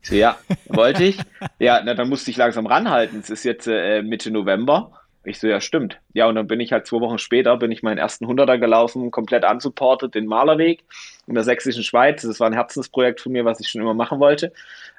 [0.03, 1.17] Ich so, ja, wollte ich.
[1.59, 3.19] Ja, na, dann musste ich langsam ranhalten.
[3.19, 5.00] Es ist jetzt äh, Mitte November.
[5.23, 5.99] Ich so, ja, stimmt.
[6.13, 9.11] Ja, und dann bin ich halt zwei Wochen später, bin ich meinen ersten Hunderter gelaufen,
[9.11, 10.83] komplett unsupported, den Malerweg
[11.27, 12.23] in der sächsischen Schweiz.
[12.23, 14.51] Das war ein Herzensprojekt von mir, was ich schon immer machen wollte.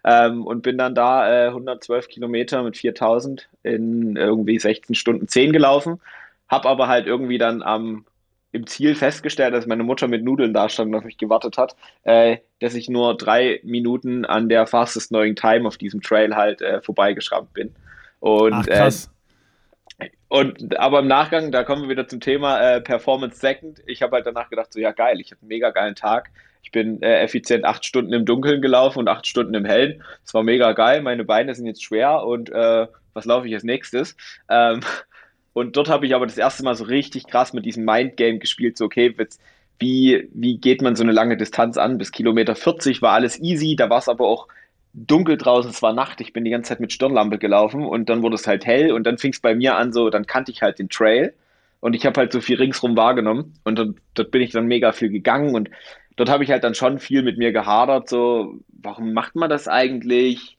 [0.05, 5.53] Ähm, und bin dann da äh, 112 Kilometer mit 4000 in irgendwie 16 Stunden 10
[5.53, 6.01] gelaufen.
[6.49, 8.05] Hab aber halt irgendwie dann am
[8.53, 11.75] im Ziel festgestellt, dass meine Mutter mit Nudeln da stand und auf mich gewartet hat,
[12.03, 16.61] äh, dass ich nur drei Minuten an der fastest knowing time auf diesem Trail halt
[16.61, 17.75] äh, vorbeigeschrammt bin.
[18.21, 19.07] Und Ach, krass.
[19.07, 19.22] Äh,
[20.29, 23.83] und aber im Nachgang, da kommen wir wieder zum Thema äh, Performance Second.
[23.87, 26.31] Ich habe halt danach gedacht, so ja geil, ich habe einen mega geilen Tag.
[26.63, 30.03] Ich bin äh, effizient acht Stunden im Dunkeln gelaufen und acht Stunden im Hellen.
[30.25, 31.03] Es war mega geil.
[31.03, 34.17] Meine Beine sind jetzt schwer und äh, was laufe ich als nächstes?
[34.49, 34.81] Ähm,
[35.53, 38.79] und dort habe ich aber das erste Mal so richtig krass mit diesem Mindgame gespielt.
[38.79, 39.41] So okay, jetzt,
[39.79, 41.99] wie wie geht man so eine lange Distanz an?
[41.99, 43.77] Bis Kilometer 40 war alles easy.
[43.77, 44.49] Da war es aber auch
[44.95, 48.23] dunkel draußen, es war Nacht, ich bin die ganze Zeit mit Stirnlampe gelaufen und dann
[48.23, 50.63] wurde es halt hell und dann fing es bei mir an, so, dann kannte ich
[50.63, 51.35] halt den Trail
[51.81, 54.93] und ich habe halt so viel ringsrum wahrgenommen und dann, dort bin ich dann mega
[54.93, 55.71] viel gegangen und
[56.17, 59.69] dort habe ich halt dann schon viel mit mir gehadert, so, warum macht man das
[59.69, 60.59] eigentlich?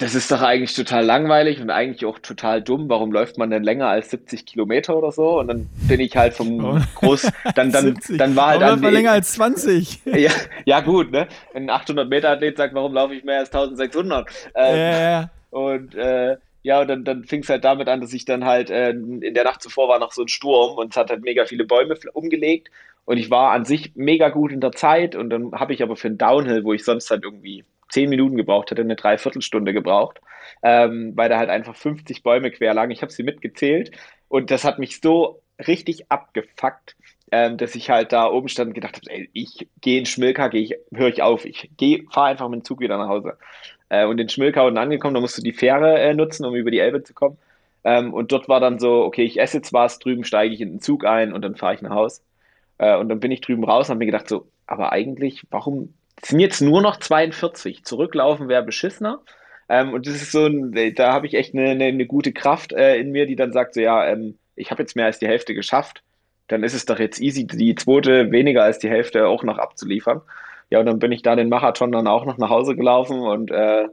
[0.00, 2.88] Das ist doch eigentlich total langweilig und eigentlich auch total dumm.
[2.88, 5.38] Warum läuft man denn länger als 70 Kilometer oder so?
[5.38, 6.78] Und dann bin ich halt vom oh.
[6.94, 10.00] Groß, dann, dann, dann war halt an länger als 20.
[10.20, 10.30] Ja,
[10.64, 11.28] ja gut, ne?
[11.54, 14.28] Ein 800 Meter Athlet sagt, warum laufe ich mehr als 1600?
[14.54, 15.30] Ähm, ja, ja.
[15.50, 18.70] Und äh, ja, und dann, dann fing es halt damit an, dass ich dann halt
[18.70, 21.44] äh, in der Nacht zuvor war noch so ein Sturm und es hat halt mega
[21.44, 22.70] viele Bäume umgelegt
[23.04, 25.96] und ich war an sich mega gut in der Zeit und dann habe ich aber
[25.96, 30.20] für einen Downhill, wo ich sonst halt irgendwie zehn Minuten gebraucht hätte, eine Dreiviertelstunde gebraucht,
[30.62, 32.90] ähm, weil da halt einfach 50 Bäume quer lagen.
[32.90, 33.90] Ich habe sie mitgezählt
[34.28, 36.96] und das hat mich so richtig abgefuckt,
[37.32, 40.48] ähm, dass ich halt da oben stand und gedacht habe, ey, ich gehe in Schmilka,
[40.48, 41.70] gehe ich, höre ich auf, ich
[42.10, 43.36] fahre einfach mit dem Zug wieder nach Hause.
[43.88, 46.70] Äh, und in Schmilka unten angekommen, da musst du die Fähre äh, nutzen, um über
[46.70, 47.38] die Elbe zu kommen.
[47.84, 50.70] Ähm, und dort war dann so, okay, ich esse jetzt was, drüben steige ich in
[50.72, 52.22] den Zug ein und dann fahre ich nach Hause.
[52.78, 55.94] Äh, und dann bin ich drüben raus und habe mir gedacht, so, aber eigentlich, warum
[56.22, 57.84] es sind jetzt nur noch 42.
[57.84, 59.20] Zurücklaufen wäre beschissener.
[59.68, 62.72] Ähm, und das ist so ein, da habe ich echt eine, eine, eine gute Kraft
[62.72, 65.28] äh, in mir, die dann sagt, so ja, ähm, ich habe jetzt mehr als die
[65.28, 66.02] Hälfte geschafft.
[66.48, 70.22] Dann ist es doch jetzt easy, die zweite weniger als die Hälfte auch noch abzuliefern.
[70.70, 73.50] Ja, und dann bin ich da den Marathon dann auch noch nach Hause gelaufen und
[73.50, 73.86] äh,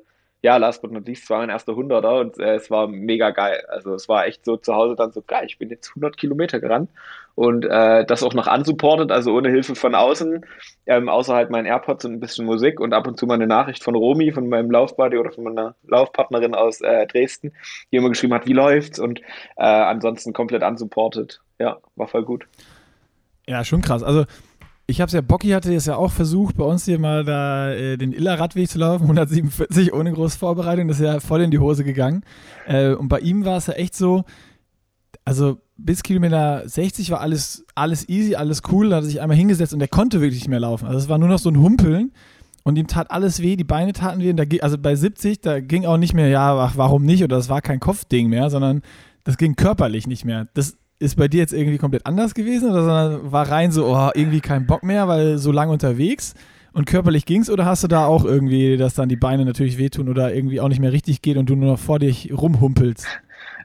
[0.47, 3.65] ja, last but not least, war mein erster Hunderter und äh, es war mega geil.
[3.67, 6.61] Also es war echt so zu Hause dann so geil, ich bin jetzt 100 Kilometer
[6.61, 6.89] gerannt
[7.35, 10.45] und äh, das auch noch unsupported, also ohne Hilfe von außen,
[10.85, 13.45] ähm, außer halt mein AirPods und ein bisschen Musik und ab und zu mal eine
[13.45, 17.51] Nachricht von Romy, von meinem Laufbuddy oder von meiner Laufpartnerin aus äh, Dresden,
[17.91, 19.19] die immer geschrieben hat, wie läuft's und
[19.57, 21.41] äh, ansonsten komplett unsupported.
[21.59, 22.47] Ja, war voll gut.
[23.47, 24.01] Ja, schon krass.
[24.01, 24.23] Also
[24.89, 27.71] ich habe es ja, Bocky hatte es ja auch versucht, bei uns hier mal da
[27.73, 31.59] äh, den Iller-Radweg zu laufen, 147 ohne große Vorbereitung, das ist ja voll in die
[31.59, 32.23] Hose gegangen.
[32.65, 34.23] Äh, und bei ihm war es ja echt so,
[35.25, 39.37] also bis Kilometer 60 war alles, alles easy, alles cool, da hat er sich einmal
[39.37, 40.87] hingesetzt und der konnte wirklich nicht mehr laufen.
[40.87, 42.13] Also es war nur noch so ein Humpeln
[42.63, 44.29] und ihm tat alles weh, die Beine taten weh.
[44.29, 47.23] Und da, also bei 70, da ging auch nicht mehr, ja, warum nicht?
[47.23, 48.81] Oder das war kein Kopfding mehr, sondern
[49.25, 50.47] das ging körperlich nicht mehr.
[50.53, 54.41] Das ist bei dir jetzt irgendwie komplett anders gewesen oder war rein so, oh, irgendwie
[54.41, 56.33] kein Bock mehr, weil so lange unterwegs
[56.73, 60.09] und körperlich ging's oder hast du da auch irgendwie, dass dann die Beine natürlich wehtun
[60.09, 63.07] oder irgendwie auch nicht mehr richtig geht und du nur noch vor dich rumhumpelst?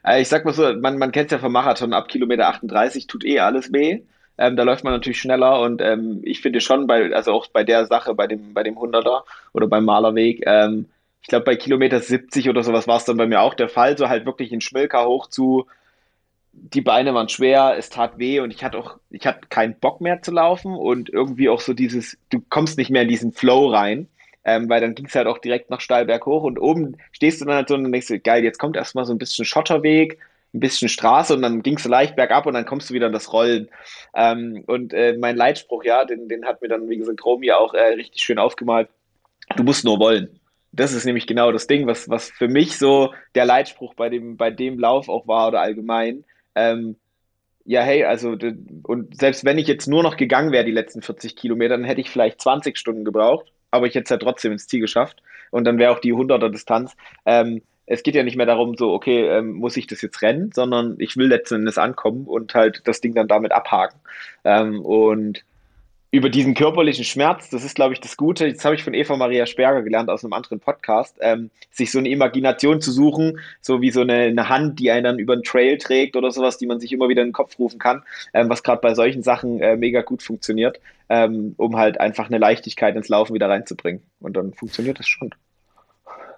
[0.05, 3.25] Äh, ich sag mal so, man, man kennt ja vom Marathon, ab Kilometer 38 tut
[3.25, 4.01] eh alles weh.
[4.37, 7.63] Ähm, da läuft man natürlich schneller und ähm, ich finde schon bei, also auch bei
[7.63, 9.21] der Sache, bei dem, bei dem 100er
[9.53, 10.87] oder beim Malerweg, ähm,
[11.21, 13.95] ich glaube bei Kilometer 70 oder sowas war es dann bei mir auch der Fall,
[13.97, 15.67] so halt wirklich in Schmilka hoch zu
[16.53, 20.01] die Beine waren schwer, es tat weh und ich hatte auch, ich hatte keinen Bock
[20.01, 23.69] mehr zu laufen und irgendwie auch so dieses, du kommst nicht mehr in diesen Flow
[23.69, 24.07] rein,
[24.45, 27.45] ähm, weil dann ging es halt auch direkt nach Steilberg hoch und oben stehst du
[27.45, 30.19] dann halt so und denkst, geil, jetzt kommt erstmal so ein bisschen Schotterweg,
[30.53, 33.13] ein bisschen Straße und dann ging es leicht bergab und dann kommst du wieder in
[33.13, 33.69] das Rollen.
[34.13, 37.73] Ähm, und äh, mein Leitspruch, ja, den, den hat mir dann, wie gesagt, Romy auch
[37.73, 38.89] äh, richtig schön aufgemalt.
[39.55, 40.39] Du musst nur wollen.
[40.71, 44.37] Das ist nämlich genau das Ding, was, was für mich so der Leitspruch bei dem,
[44.37, 46.23] bei dem Lauf auch war oder allgemein
[46.55, 46.95] ähm,
[47.65, 48.37] ja, hey, also,
[48.83, 52.01] und selbst wenn ich jetzt nur noch gegangen wäre, die letzten 40 Kilometer, dann hätte
[52.01, 55.23] ich vielleicht 20 Stunden gebraucht, aber ich hätte es ja trotzdem ins Ziel geschafft.
[55.51, 56.95] Und dann wäre auch die 100er Distanz.
[57.25, 60.51] Ähm, es geht ja nicht mehr darum, so, okay, ähm, muss ich das jetzt rennen,
[60.53, 63.99] sondern ich will letzten Endes ankommen und halt das Ding dann damit abhaken.
[64.43, 65.43] Ähm, und
[66.13, 69.17] über diesen körperlichen Schmerz, das ist, glaube ich, das Gute, das habe ich von Eva
[69.17, 73.81] Maria Sperger gelernt aus einem anderen Podcast, ähm, sich so eine Imagination zu suchen, so
[73.81, 76.67] wie so eine, eine, Hand, die einen dann über den Trail trägt oder sowas, die
[76.67, 78.03] man sich immer wieder in den Kopf rufen kann,
[78.35, 82.37] ähm, was gerade bei solchen Sachen äh, mega gut funktioniert, ähm, um halt einfach eine
[82.37, 84.03] Leichtigkeit ins Laufen wieder reinzubringen.
[84.19, 85.33] Und dann funktioniert das schon.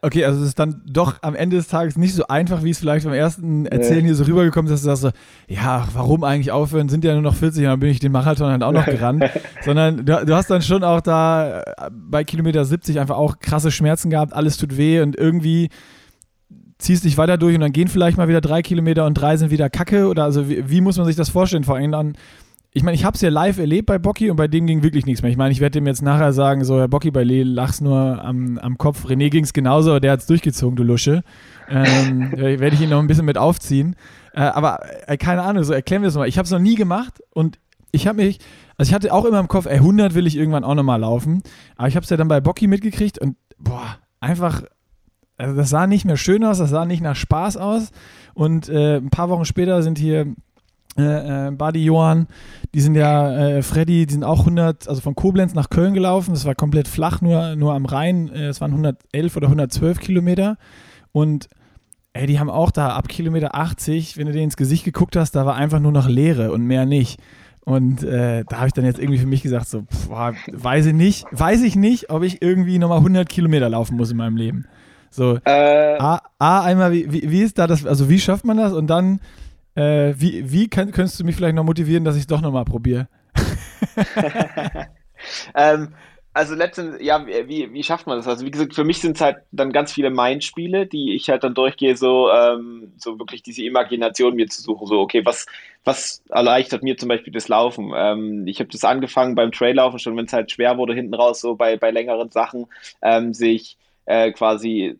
[0.05, 2.77] Okay, also es ist dann doch am Ende des Tages nicht so einfach, wie es
[2.77, 4.09] vielleicht beim ersten Erzählen nee.
[4.09, 6.89] hier so rübergekommen ist, dass du sagst so, ja, warum eigentlich aufhören?
[6.89, 9.23] Sind ja nur noch 40 und dann bin ich den Marathon halt auch noch gerannt.
[9.65, 13.71] Sondern du, du, hast dann schon auch da äh, bei Kilometer 70 einfach auch krasse
[13.71, 15.69] Schmerzen gehabt, alles tut weh und irgendwie
[16.77, 19.49] ziehst dich weiter durch und dann gehen vielleicht mal wieder drei Kilometer und drei sind
[19.49, 21.63] wieder Kacke oder also wie, wie muss man sich das vorstellen?
[21.63, 22.13] Vor allem dann
[22.77, 25.05] ich meine, ich habe es ja live erlebt bei Bocky und bei dem ging wirklich
[25.05, 25.31] nichts mehr.
[25.31, 28.21] Ich meine, ich werde dem jetzt nachher sagen, so, Herr Bocky, bei Lee lachst nur
[28.21, 29.05] am, am Kopf.
[29.05, 31.23] René ging es genauso, aber der hat es durchgezogen, du Lusche.
[31.69, 33.95] Ähm, werde ich ihn noch ein bisschen mit aufziehen.
[34.33, 36.27] Äh, aber äh, keine Ahnung, so erklären wir das mal.
[36.27, 37.59] Ich habe es noch nie gemacht und
[37.93, 38.39] ich habe mich,
[38.77, 41.43] also ich hatte auch immer im Kopf, ey, 100 will ich irgendwann auch nochmal laufen.
[41.77, 44.63] Aber ich habe es ja dann bei Bocky mitgekriegt und boah, einfach,
[45.37, 47.91] also das sah nicht mehr schön aus, das sah nicht nach Spaß aus.
[48.33, 50.35] Und äh, ein paar Wochen später sind hier
[50.97, 52.27] äh, äh, Buddy Johann,
[52.73, 56.31] die sind ja, äh, Freddy, die sind auch 100, also von Koblenz nach Köln gelaufen.
[56.31, 58.29] Das war komplett flach, nur, nur am Rhein.
[58.29, 60.57] Äh, es waren 111 oder 112 Kilometer.
[61.11, 61.49] Und
[62.13, 65.31] ey, die haben auch da ab Kilometer 80, wenn du denen ins Gesicht geguckt hast,
[65.31, 67.19] da war einfach nur noch Leere und mehr nicht.
[67.65, 70.93] Und äh, da habe ich dann jetzt irgendwie für mich gesagt, so, pff, weiß ich
[70.93, 74.65] nicht, weiß ich nicht, ob ich irgendwie nochmal 100 Kilometer laufen muss in meinem Leben.
[75.09, 78.57] So, äh, A, A, einmal, wie, wie, wie ist da das, also wie schafft man
[78.57, 78.71] das?
[78.71, 79.19] Und dann,
[79.75, 82.65] äh, wie wie kann, könntest du mich vielleicht noch motivieren, dass ich es doch nochmal
[82.65, 83.07] probiere?
[85.55, 85.93] ähm,
[86.35, 88.27] also letztens, ja, wie, wie schafft man das?
[88.27, 91.45] Also wie gesagt, für mich sind es halt dann ganz viele Mindspiele, die ich halt
[91.45, 94.85] dann durchgehe, so, ähm, so wirklich diese Imagination mir zu suchen.
[94.85, 95.45] So, okay, was,
[95.85, 97.93] was erleichtert mir zum Beispiel das Laufen?
[97.95, 101.39] Ähm, ich habe das angefangen beim Traillaufen, schon wenn es halt schwer wurde, hinten raus,
[101.39, 102.65] so bei, bei längeren Sachen,
[103.01, 104.99] ähm, sich äh, quasi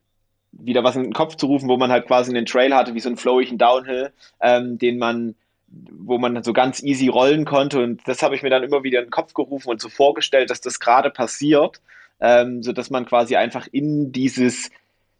[0.59, 2.99] wieder was in den Kopf zu rufen, wo man halt quasi einen Trail hatte, wie
[2.99, 5.35] so einen flowigen Downhill, ähm, den man,
[5.67, 7.83] wo man so ganz easy rollen konnte.
[7.83, 10.49] Und das habe ich mir dann immer wieder in den Kopf gerufen und so vorgestellt,
[10.49, 11.81] dass das gerade passiert,
[12.19, 14.71] ähm, sodass man quasi einfach in dieses,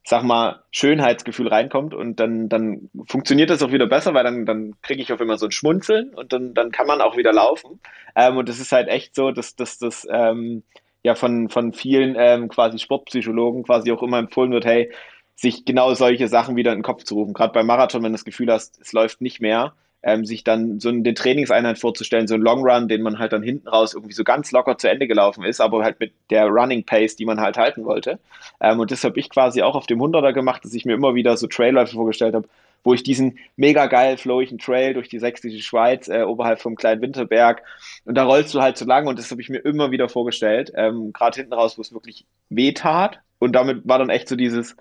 [0.04, 4.76] sag mal, Schönheitsgefühl reinkommt und dann, dann funktioniert das auch wieder besser, weil dann, dann
[4.82, 7.80] kriege ich auf immer so ein Schmunzeln und dann, dann kann man auch wieder laufen.
[8.16, 10.64] Ähm, und das ist halt echt so, dass das, das ähm,
[11.04, 14.92] ja von, von vielen ähm, quasi Sportpsychologen quasi auch immer empfohlen wird, hey,
[15.36, 17.34] sich genau solche Sachen wieder in den Kopf zu rufen.
[17.34, 19.74] Gerade beim Marathon, wenn du das Gefühl hast, es läuft nicht mehr,
[20.06, 23.42] ähm, sich dann so den Trainingseinheit vorzustellen, so ein Long Run, den man halt dann
[23.42, 26.86] hinten raus irgendwie so ganz locker zu Ende gelaufen ist, aber halt mit der Running
[26.86, 28.20] Pace, die man halt halten wollte.
[28.62, 31.16] Ähm, und das habe ich quasi auch auf dem 100er gemacht, dass ich mir immer
[31.16, 32.48] wieder so Trailläufe vorgestellt habe,
[32.84, 37.02] wo ich diesen mega geil flowigen Trail durch die sächsische Schweiz äh, oberhalb vom kleinen
[37.02, 37.64] Winterberg
[38.06, 40.72] und da rollst du halt so lang und das habe ich mir immer wieder vorgestellt,
[40.76, 44.36] ähm, gerade hinten raus, wo es wirklich weh tat und damit war dann echt so
[44.36, 44.78] dieses,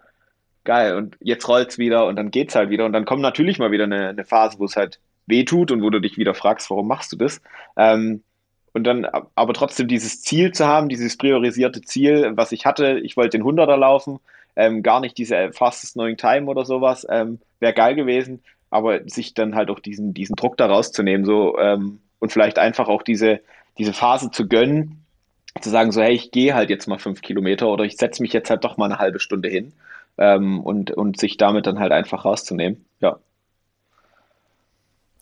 [0.64, 3.70] geil, und jetzt rollt's wieder und dann geht's halt wieder und dann kommt natürlich mal
[3.70, 6.70] wieder eine, eine Phase, wo es halt weh tut und wo du dich wieder fragst,
[6.70, 7.40] warum machst du das?
[7.76, 8.22] Ähm,
[8.72, 13.16] und dann aber trotzdem dieses Ziel zu haben, dieses priorisierte Ziel, was ich hatte, ich
[13.16, 14.18] wollte den 100er laufen,
[14.56, 19.34] ähm, gar nicht diese fastest knowing time oder sowas, ähm, wäre geil gewesen, aber sich
[19.34, 23.40] dann halt auch diesen, diesen Druck da rauszunehmen, so, ähm, und vielleicht einfach auch diese,
[23.78, 25.04] diese Phase zu gönnen,
[25.60, 28.32] zu sagen, so, hey, ich gehe halt jetzt mal fünf Kilometer oder ich setze mich
[28.32, 29.72] jetzt halt doch mal eine halbe Stunde hin
[30.18, 32.84] ähm, und, und sich damit dann halt einfach rauszunehmen.
[33.00, 33.18] Ja.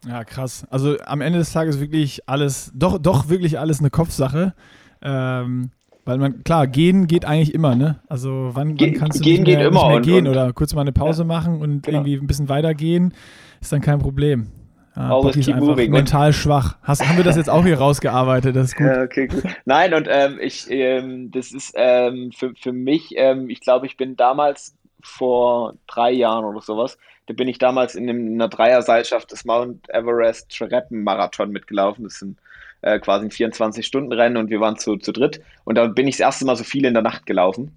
[0.06, 0.66] Ja, krass.
[0.70, 4.54] Also am Ende des Tages wirklich alles, doch, doch wirklich alles eine Kopfsache.
[5.00, 5.70] Ähm,
[6.04, 8.00] weil man, klar, gehen geht eigentlich immer, ne?
[8.08, 10.74] Also wann, wann kannst du gehen nicht mehr, nicht mehr und, gehen und, oder kurz
[10.74, 11.98] mal eine Pause ja, machen und genau.
[11.98, 13.14] irgendwie ein bisschen weitergehen,
[13.60, 14.48] ist dann kein Problem.
[14.94, 15.90] Ah, Always ist einfach moving.
[15.90, 16.76] mental schwach.
[16.82, 18.54] Hast, haben wir das jetzt auch hier rausgearbeitet?
[18.54, 18.86] Das ist gut.
[18.86, 19.42] Ja, okay, gut.
[19.64, 23.96] Nein, und ähm, ich, ähm, das ist ähm, für, für mich, ähm, ich glaube, ich
[23.96, 26.98] bin damals vor drei Jahren oder sowas.
[27.26, 32.04] Da bin ich damals in einer Dreierseilschaft des Mount Everest Treppen-Marathon mitgelaufen.
[32.04, 32.38] Das sind
[32.82, 35.40] äh, quasi ein 24-Stunden-Rennen und wir waren zu, zu dritt.
[35.64, 37.76] Und da bin ich das erste Mal so viel in der Nacht gelaufen.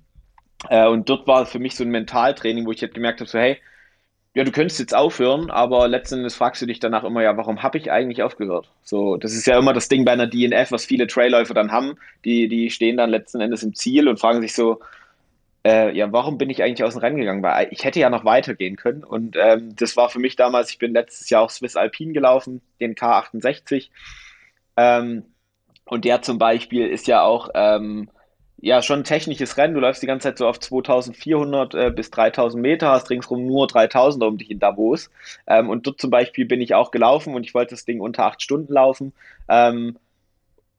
[0.69, 3.37] Äh, und dort war für mich so ein Mentaltraining, wo ich halt gemerkt habe, so
[3.37, 3.59] hey,
[4.35, 7.63] ja, du könntest jetzt aufhören, aber letzten Endes fragst du dich danach immer, ja, warum
[7.63, 8.69] habe ich eigentlich aufgehört?
[8.83, 11.97] So, das ist ja immer das Ding bei einer DNF, was viele Trailläufer dann haben.
[12.25, 14.81] Die, die stehen dann letzten Endes im Ziel und fragen sich so,
[15.65, 17.41] äh, ja, warum bin ich eigentlich aus dem Rennen gegangen?
[17.41, 19.03] Weil ich hätte ja noch weitergehen können.
[19.03, 22.61] Und ähm, das war für mich damals, ich bin letztes Jahr auch Swiss Alpine gelaufen,
[22.79, 23.89] den K68.
[24.77, 25.23] Ähm,
[25.85, 28.09] und der zum Beispiel ist ja auch ähm,
[28.57, 29.73] ja schon ein technisches Rennen.
[29.73, 33.65] Du läufst die ganze Zeit so auf 2400 äh, bis 3000 Meter, hast ringsrum nur
[33.67, 35.09] 3000 um dich in Davos.
[35.47, 38.25] Ähm, und dort zum Beispiel bin ich auch gelaufen und ich wollte das Ding unter
[38.25, 39.13] acht Stunden laufen.
[39.49, 39.97] Ähm,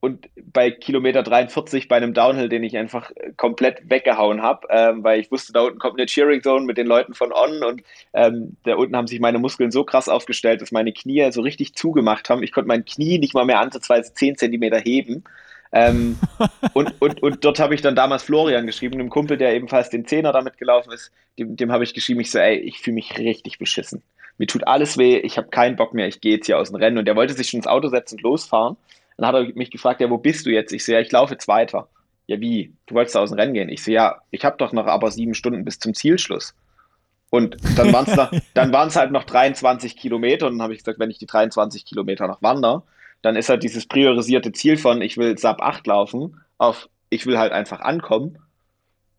[0.00, 5.20] und bei Kilometer 43 bei einem Downhill, den ich einfach komplett weggehauen habe, ähm, weil
[5.20, 7.82] ich wusste, da unten kommt eine Cheering Zone mit den Leuten von On und
[8.12, 11.74] ähm, da unten haben sich meine Muskeln so krass aufgestellt, dass meine Knie so richtig
[11.74, 12.42] zugemacht haben.
[12.42, 15.24] Ich konnte mein Knie nicht mal mehr ansatzweise 10 Zentimeter heben.
[15.72, 16.18] Ähm,
[16.74, 20.06] und, und, und dort habe ich dann damals Florian geschrieben, einem Kumpel, der ebenfalls den
[20.06, 21.11] Zehner damit gelaufen ist.
[21.38, 24.02] Dem, dem habe ich geschrieben, ich so, ey, ich fühle mich richtig beschissen.
[24.38, 26.76] Mir tut alles weh, ich habe keinen Bock mehr, ich gehe jetzt hier aus dem
[26.76, 26.98] Rennen.
[26.98, 28.76] Und der wollte sich schon ins Auto setzen und losfahren.
[29.16, 30.72] Dann hat er mich gefragt, ja, wo bist du jetzt?
[30.72, 31.88] Ich so, ja, ich laufe jetzt weiter.
[32.26, 32.74] Ja, wie?
[32.87, 33.68] Du wolltest aus dem Rennen gehen?
[33.68, 36.55] Ich so, ja, ich habe doch noch aber sieben Stunden bis zum Zielschluss.
[37.31, 40.81] Und dann waren es dann waren es halt noch 23 Kilometer und dann habe ich
[40.81, 42.83] gesagt, wenn ich die 23 Kilometer noch wandere,
[43.22, 47.38] dann ist halt dieses priorisierte Ziel von ich will Sub 8 laufen auf ich will
[47.38, 48.38] halt einfach ankommen.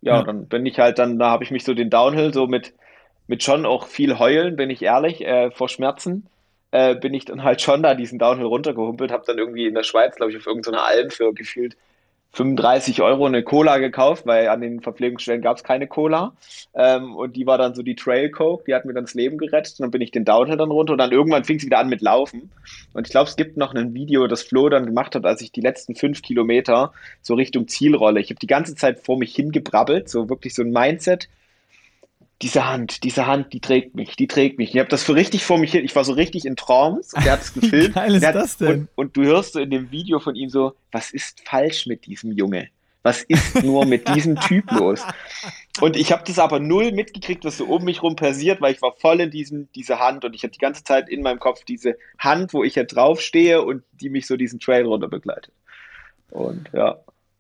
[0.02, 0.24] Ja, ja.
[0.24, 2.74] dann bin ich halt dann, da habe ich mich so den Downhill so mit,
[3.28, 6.28] mit schon auch viel Heulen, bin ich ehrlich, äh, vor Schmerzen
[6.72, 9.84] äh, bin ich dann halt schon da diesen Downhill runtergehumpelt, habe dann irgendwie in der
[9.84, 11.78] Schweiz, glaube ich, auf irgendeiner Alm für gefühlt
[12.34, 16.34] 35 Euro eine Cola gekauft, weil an den Verpflegungsstellen gab es keine Cola.
[16.76, 19.38] Ähm, und die war dann so die Trail Coke, die hat mir dann das Leben
[19.38, 19.80] gerettet.
[19.80, 21.90] Und dann bin ich den Downhill dann runter und dann irgendwann fing es wieder an
[21.90, 22.52] mit Laufen.
[22.94, 25.52] Und ich glaube, es gibt noch ein Video, das Flo dann gemacht hat, als ich
[25.52, 28.20] die letzten fünf Kilometer so Richtung Zielrolle.
[28.20, 31.30] Ich habe die ganze Zeit vor mich hingebrabbelt, so wirklich so ein Mindset
[32.42, 34.74] diese Hand, diese Hand, die trägt mich, die trägt mich.
[34.74, 37.26] Ich habe das so richtig vor mich hin, ich war so richtig in Trance und
[37.26, 37.90] der hat es gefilmt.
[37.90, 38.68] Wie geil ist hat, das denn?
[38.68, 42.06] Und, und, du hörst so in dem Video von ihm so, was ist falsch mit
[42.06, 42.70] diesem Junge?
[43.02, 45.02] Was ist nur mit diesem Typ los?
[45.80, 48.82] Und ich habe das aber null mitgekriegt, was so um mich rum passiert, weil ich
[48.82, 51.64] war voll in diesem, diese Hand und ich hatte die ganze Zeit in meinem Kopf
[51.64, 55.54] diese Hand, wo ich ja draufstehe und die mich so diesen Trail runter begleitet.
[56.32, 56.98] Und ja,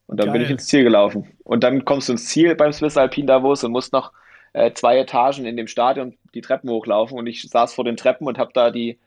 [0.07, 0.33] und dann Geil.
[0.33, 1.27] bin ich ins Ziel gelaufen.
[1.43, 4.13] Und dann kommst du ins Ziel beim Swiss Alpine Davos und musst noch
[4.53, 8.27] äh, zwei Etagen in dem Stadion die Treppen hochlaufen und ich saß vor den Treppen
[8.27, 8.99] und habe da die,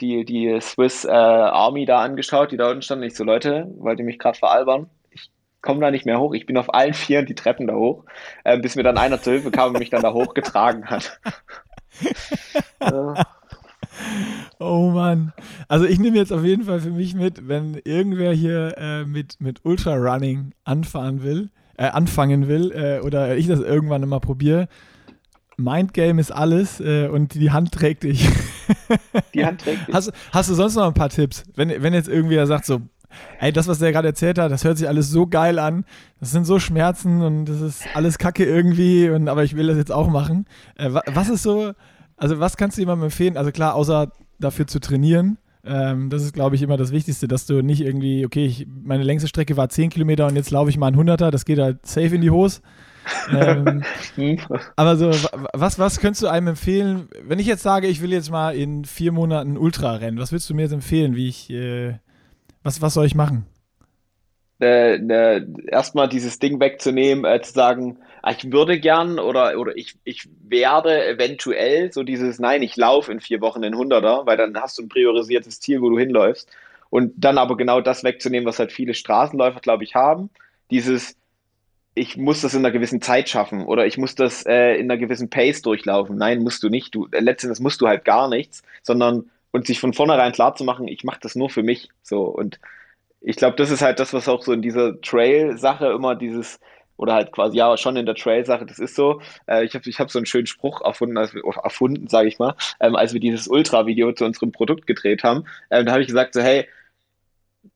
[0.00, 3.04] die, die Swiss äh, Army da angeschaut, die da unten standen.
[3.04, 4.88] Ich so, Leute, wollt ihr mich gerade veralbern?
[5.10, 5.30] Ich
[5.62, 6.34] komme da nicht mehr hoch.
[6.34, 8.04] Ich bin auf allen Vieren die Treppen da hoch,
[8.44, 11.20] äh, bis mir dann einer zur Hilfe kam und mich dann da hochgetragen hat.
[14.58, 15.32] Oh Mann.
[15.68, 19.40] Also ich nehme jetzt auf jeden Fall für mich mit, wenn irgendwer hier äh, mit,
[19.40, 24.68] mit Ultra-Running anfahren will, äh, anfangen will äh, oder ich das irgendwann mal probiere,
[25.56, 28.28] Mindgame ist alles äh, und die Hand trägt dich.
[29.34, 29.94] Die Hand trägt dich.
[29.94, 31.44] Hast, hast du sonst noch ein paar Tipps?
[31.54, 32.80] Wenn, wenn jetzt irgendwer sagt so,
[33.40, 35.84] ey, das, was der gerade erzählt hat, das hört sich alles so geil an.
[36.18, 39.76] Das sind so Schmerzen und das ist alles Kacke irgendwie, und, aber ich will das
[39.76, 40.46] jetzt auch machen.
[40.76, 41.72] Äh, was ist so,
[42.16, 43.36] also was kannst du jemandem empfehlen?
[43.36, 45.38] Also klar, außer dafür zu trainieren.
[45.64, 49.02] Ähm, das ist, glaube ich, immer das Wichtigste, dass du nicht irgendwie, okay, ich, meine
[49.02, 51.86] längste Strecke war 10 Kilometer und jetzt laufe ich mal ein 100er, das geht halt
[51.86, 52.62] safe in die Hose.
[53.32, 53.82] ähm,
[54.76, 55.10] aber so,
[55.52, 58.84] was, was könntest du einem empfehlen, wenn ich jetzt sage, ich will jetzt mal in
[58.84, 61.94] vier Monaten Ultra rennen, was würdest du mir jetzt empfehlen, wie ich, äh,
[62.62, 63.46] was, was soll ich machen?
[64.60, 69.96] Äh, äh, erstmal dieses Ding wegzunehmen, äh, zu sagen, ich würde gern oder, oder ich,
[70.04, 74.56] ich werde eventuell so dieses, nein, ich laufe in vier Wochen in Hunderter, weil dann
[74.60, 76.50] hast du ein priorisiertes Ziel, wo du hinläufst.
[76.90, 80.28] Und dann aber genau das wegzunehmen, was halt viele Straßenläufer, glaube ich, haben.
[80.70, 81.16] Dieses,
[81.94, 84.98] ich muss das in einer gewissen Zeit schaffen oder ich muss das äh, in einer
[84.98, 86.16] gewissen Pace durchlaufen.
[86.16, 86.94] Nein, musst du nicht.
[86.94, 90.64] Du, äh, letztendlich musst du halt gar nichts, sondern und sich von vornherein klar zu
[90.64, 91.88] machen, ich mache das nur für mich.
[92.02, 92.60] So und
[93.20, 96.58] ich glaube, das ist halt das, was auch so in dieser Trail-Sache immer dieses
[97.00, 99.22] oder halt quasi ja schon in der Trail-Sache, das ist so.
[99.46, 102.54] Äh, ich habe ich hab so einen schönen Spruch erfunden, als erfunden, sage ich mal,
[102.78, 105.44] ähm, als wir dieses Ultra-Video zu unserem Produkt gedreht haben.
[105.70, 106.68] Ähm, da habe ich gesagt so, hey,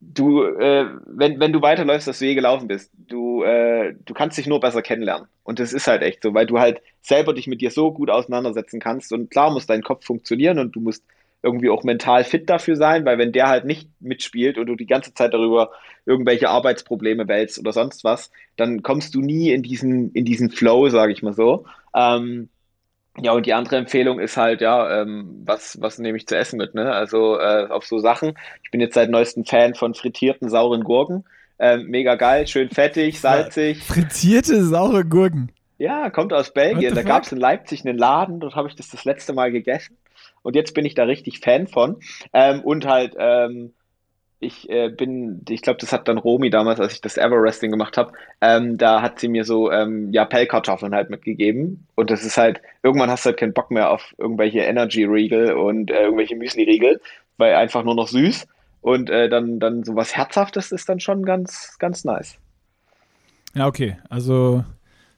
[0.01, 4.37] du, äh, wenn, wenn du weiterläufst, dass du je gelaufen bist, du, äh, du kannst
[4.37, 5.27] dich nur besser kennenlernen.
[5.43, 8.11] Und das ist halt echt so, weil du halt selber dich mit dir so gut
[8.11, 9.11] auseinandersetzen kannst.
[9.11, 11.03] Und klar muss dein Kopf funktionieren und du musst
[11.45, 14.87] irgendwie auch mental fit dafür sein, weil wenn der halt nicht mitspielt und du die
[14.87, 15.71] ganze Zeit darüber
[16.07, 20.89] irgendwelche Arbeitsprobleme wälzt oder sonst was, dann kommst du nie in diesen, in diesen Flow,
[20.89, 21.67] sage ich mal so.
[21.95, 22.49] Ähm,
[23.21, 26.57] ja, und die andere Empfehlung ist halt, ja, ähm, was, was nehme ich zu essen
[26.57, 26.93] mit, ne?
[26.93, 28.35] Also äh, auf so Sachen.
[28.65, 31.25] Ich bin jetzt seit neuestem Fan von frittierten sauren Gurken.
[31.59, 33.85] Ähm, mega geil, schön fettig, salzig.
[33.85, 35.53] Frittierte saure Gurken.
[35.79, 36.95] Ja, kommt aus Belgien.
[36.95, 39.97] Da gab es in Leipzig einen Laden, dort habe ich das das letzte Mal gegessen.
[40.45, 41.97] Und jetzt bin ich da richtig Fan von.
[42.33, 43.73] Ähm, und halt, ähm,
[44.45, 47.97] ich äh, bin, ich glaube, das hat dann Romy damals, als ich das Everesting gemacht
[47.97, 52.37] habe, ähm, da hat sie mir so ähm, ja Pellkartoffeln halt mitgegeben und das ist
[52.37, 56.37] halt irgendwann hast du halt keinen Bock mehr auf irgendwelche Energy Riegel und äh, irgendwelche
[56.37, 57.01] Müsli Riegel,
[57.39, 58.47] weil einfach nur noch süß
[58.83, 62.37] und äh, dann dann so was herzhaftes ist dann schon ganz ganz nice.
[63.55, 64.65] Ja okay, also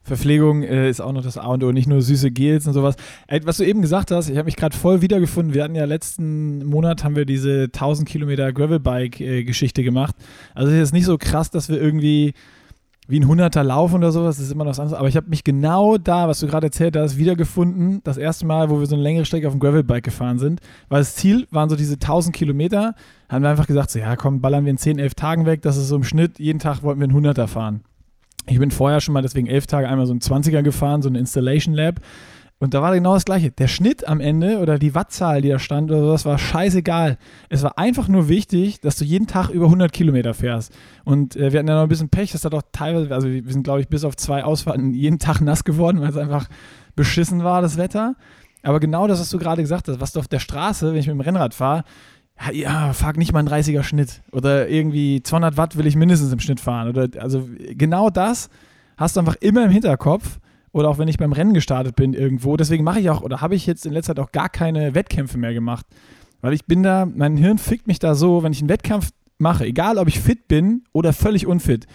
[0.06, 2.94] Verpflegung äh, ist auch noch das A und O, nicht nur süße Gels und sowas.
[3.26, 5.52] Ey, was du eben gesagt hast, ich habe mich gerade voll wiedergefunden.
[5.52, 10.14] Wir hatten ja letzten Monat haben wir diese 1000 Kilometer Gravelbike-Geschichte äh, gemacht.
[10.54, 12.34] Also es ist nicht so krass, dass wir irgendwie
[13.08, 14.98] wie ein Hunderter laufen oder sowas, das ist immer noch was anderes.
[14.98, 18.00] Aber ich habe mich genau da, was du gerade erzählt hast, wiedergefunden.
[18.04, 20.60] Das erste Mal, wo wir so eine längere Strecke auf dem Gravelbike gefahren sind.
[20.88, 22.94] Weil das Ziel waren so diese 1000 Kilometer.
[23.28, 25.62] Haben wir einfach gesagt, so ja komm, ballern wir in 10, 11 Tagen weg.
[25.62, 27.82] Das ist so im Schnitt, jeden Tag wollten wir einen Hunderter fahren.
[28.48, 31.14] Ich bin vorher schon mal deswegen elf Tage einmal so ein 20er gefahren, so ein
[31.14, 32.00] Installation Lab.
[32.58, 33.50] Und da war genau das Gleiche.
[33.50, 37.18] Der Schnitt am Ende oder die Wattzahl, die da stand oder sowas, war scheißegal.
[37.50, 40.72] Es war einfach nur wichtig, dass du jeden Tag über 100 Kilometer fährst.
[41.04, 43.42] Und äh, wir hatten ja noch ein bisschen Pech, das hat auch teilweise, also wir
[43.52, 46.48] sind glaube ich bis auf zwei Ausfahrten jeden Tag nass geworden, weil es einfach
[46.94, 48.14] beschissen war, das Wetter.
[48.62, 51.06] Aber genau das, was du gerade gesagt hast, was du auf der Straße, wenn ich
[51.06, 51.84] mit dem Rennrad fahre,
[52.52, 54.22] ja, fahr nicht mal ein 30er Schnitt.
[54.32, 56.88] Oder irgendwie 200 Watt will ich mindestens im Schnitt fahren.
[56.88, 58.50] Oder, also genau das
[58.96, 60.38] hast du einfach immer im Hinterkopf.
[60.72, 62.56] Oder auch wenn ich beim Rennen gestartet bin irgendwo.
[62.56, 65.38] Deswegen mache ich auch, oder habe ich jetzt in letzter Zeit auch gar keine Wettkämpfe
[65.38, 65.86] mehr gemacht.
[66.42, 69.64] Weil ich bin da, mein Hirn fickt mich da so, wenn ich einen Wettkampf mache,
[69.64, 71.86] egal ob ich fit bin oder völlig unfit.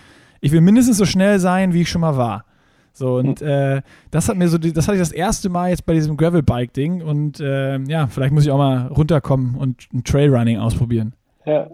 [0.41, 2.45] Ich will mindestens so schnell sein, wie ich schon mal war.
[2.93, 3.47] So, und hm.
[3.47, 3.81] äh,
[4.11, 7.39] das hat mir so, das hatte ich das erste Mal jetzt bei diesem Gravelbike-Ding und
[7.39, 11.13] äh, ja, vielleicht muss ich auch mal runterkommen und ein Trailrunning ausprobieren.
[11.45, 11.69] Ja.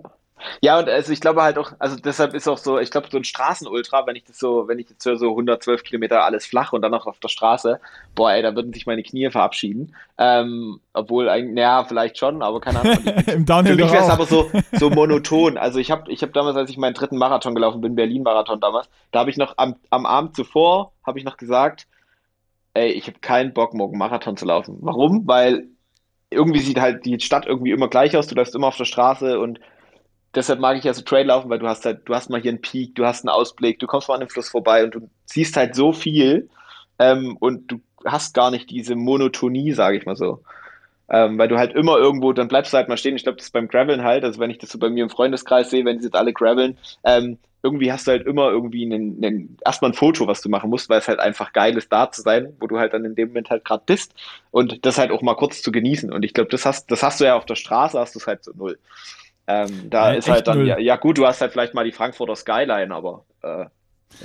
[0.61, 3.17] Ja, und also ich glaube halt auch, also deshalb ist auch so, ich glaube, so
[3.17, 6.81] ein Straßenultra, wenn ich das so, wenn ich jetzt so 112 Kilometer alles flach und
[6.81, 7.79] dann noch auf der Straße,
[8.15, 9.95] boah, ey, da würden sich meine Knie verabschieden.
[10.17, 12.97] Ähm, obwohl, eigentlich, naja, vielleicht schon, aber keine Ahnung.
[13.27, 15.57] Im Downhill Für mich wäre es aber so, so monoton.
[15.57, 18.89] Also ich habe ich hab damals, als ich meinen dritten Marathon gelaufen bin, Berlin-Marathon damals,
[19.11, 21.87] da habe ich noch am, am Abend zuvor, habe ich noch gesagt,
[22.73, 24.77] ey, ich habe keinen Bock, morgen Marathon zu laufen.
[24.81, 25.27] Warum?
[25.27, 25.67] Weil
[26.29, 29.39] irgendwie sieht halt die Stadt irgendwie immer gleich aus, du läufst immer auf der Straße
[29.39, 29.59] und
[30.35, 32.51] deshalb mag ich ja so Trail laufen, weil du hast halt, du hast mal hier
[32.51, 35.09] einen Peak, du hast einen Ausblick, du kommst mal an dem Fluss vorbei und du
[35.25, 36.49] siehst halt so viel
[36.99, 40.41] ähm, und du hast gar nicht diese Monotonie, sage ich mal so.
[41.09, 43.15] Ähm, weil du halt immer irgendwo, dann bleibst du halt mal stehen.
[43.15, 45.09] Ich glaube, das ist beim Graveln halt, also wenn ich das so bei mir im
[45.09, 49.23] Freundeskreis sehe, wenn die jetzt alle graveln, ähm, irgendwie hast du halt immer irgendwie einen,
[49.23, 52.11] einen, erstmal ein Foto, was du machen musst, weil es halt einfach geil ist, da
[52.11, 54.13] zu sein, wo du halt dann in dem Moment halt gerade bist
[54.51, 56.11] und das halt auch mal kurz zu genießen.
[56.11, 58.27] Und ich glaube, das hast, das hast du ja auf der Straße, hast du es
[58.27, 58.77] halt so null.
[59.47, 61.93] Ähm, da ja, ist halt dann, ja, ja, gut, du hast halt vielleicht mal die
[61.93, 63.65] Frankfurter Skyline, aber äh,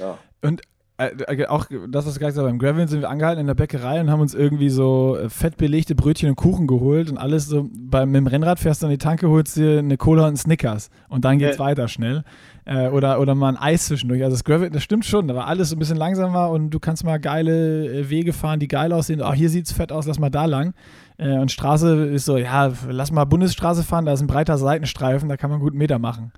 [0.01, 0.19] ja.
[0.43, 0.63] Und
[1.07, 3.55] äh, äh, auch das, was du gesagt hast, beim Graveln sind wir angehalten in der
[3.55, 7.69] Bäckerei und haben uns irgendwie so äh, fettbelegte Brötchen und Kuchen geholt und alles so,
[7.73, 10.91] beim, mit dem Rennrad fährst du an die Tanke, holst dir eine Cola und Snickers
[11.09, 11.65] und dann geht's ja.
[11.65, 12.25] weiter schnell.
[12.65, 14.23] Äh, oder, oder mal ein Eis zwischendurch.
[14.23, 16.79] Also das Gravel, das stimmt schon, da war alles so ein bisschen langsamer und du
[16.79, 19.21] kannst mal geile Wege fahren, die geil aussehen.
[19.23, 20.75] Ach, hier sieht's fett aus, lass mal da lang.
[21.19, 25.29] Äh, und Straße ist so, ja, lass mal Bundesstraße fahren, da ist ein breiter Seitenstreifen,
[25.29, 26.33] da kann man gut einen Meter machen.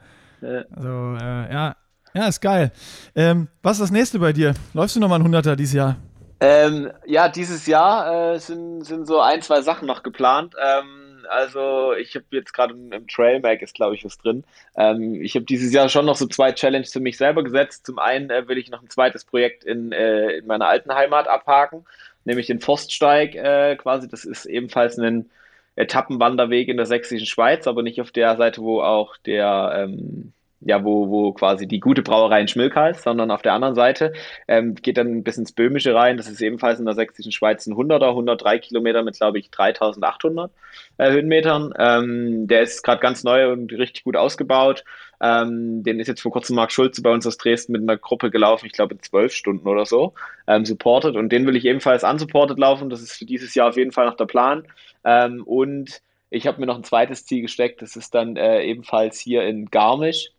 [0.75, 1.77] Also, äh, ja.
[2.15, 2.71] Ja, ist geil.
[3.15, 4.55] Ähm, was ist das nächste bei dir?
[4.73, 5.97] Läufst du nochmal ein 100er dieses Jahr?
[6.41, 10.55] Ähm, ja, dieses Jahr äh, sind, sind so ein, zwei Sachen noch geplant.
[10.62, 14.45] Ähm, also ich habe jetzt gerade im Trail Mag ist, glaube ich, was drin.
[14.77, 17.87] Ähm, ich habe dieses Jahr schon noch so zwei Challenges für mich selber gesetzt.
[17.87, 21.29] Zum einen äh, will ich noch ein zweites Projekt in, äh, in meiner alten Heimat
[21.29, 21.85] abhaken
[22.25, 24.09] nämlich den Forststeig äh, quasi.
[24.09, 25.31] Das ist ebenfalls ein
[25.77, 30.33] Etappenwanderweg in der sächsischen Schweiz, aber nicht auf der Seite, wo auch der, ähm,
[30.65, 34.12] ja, wo, wo quasi die gute Brauerei in Schmilka ist, sondern auf der anderen Seite.
[34.49, 36.17] Ähm, geht dann bis ins Böhmische rein.
[36.17, 40.51] Das ist ebenfalls in der sächsischen Schweiz ein 100er, 103 Kilometer mit, glaube ich, 3800
[40.99, 41.75] äh, Höhenmetern.
[41.79, 44.85] Ähm, der ist gerade ganz neu und richtig gut ausgebaut.
[45.21, 48.31] Ähm, den ist jetzt vor kurzem Marc Schulze bei uns aus Dresden mit einer Gruppe
[48.31, 50.15] gelaufen, ich glaube in zwölf Stunden oder so,
[50.47, 51.17] ähm, supported.
[51.17, 52.91] Und den will ich ebenfalls unsupported laufen.
[52.91, 54.67] Das ist für dieses Jahr auf jeden Fall noch der Plan.
[55.05, 57.81] Ähm, und ich habe mir noch ein zweites Ziel gesteckt.
[57.81, 60.31] Das ist dann äh, ebenfalls hier in Garmisch.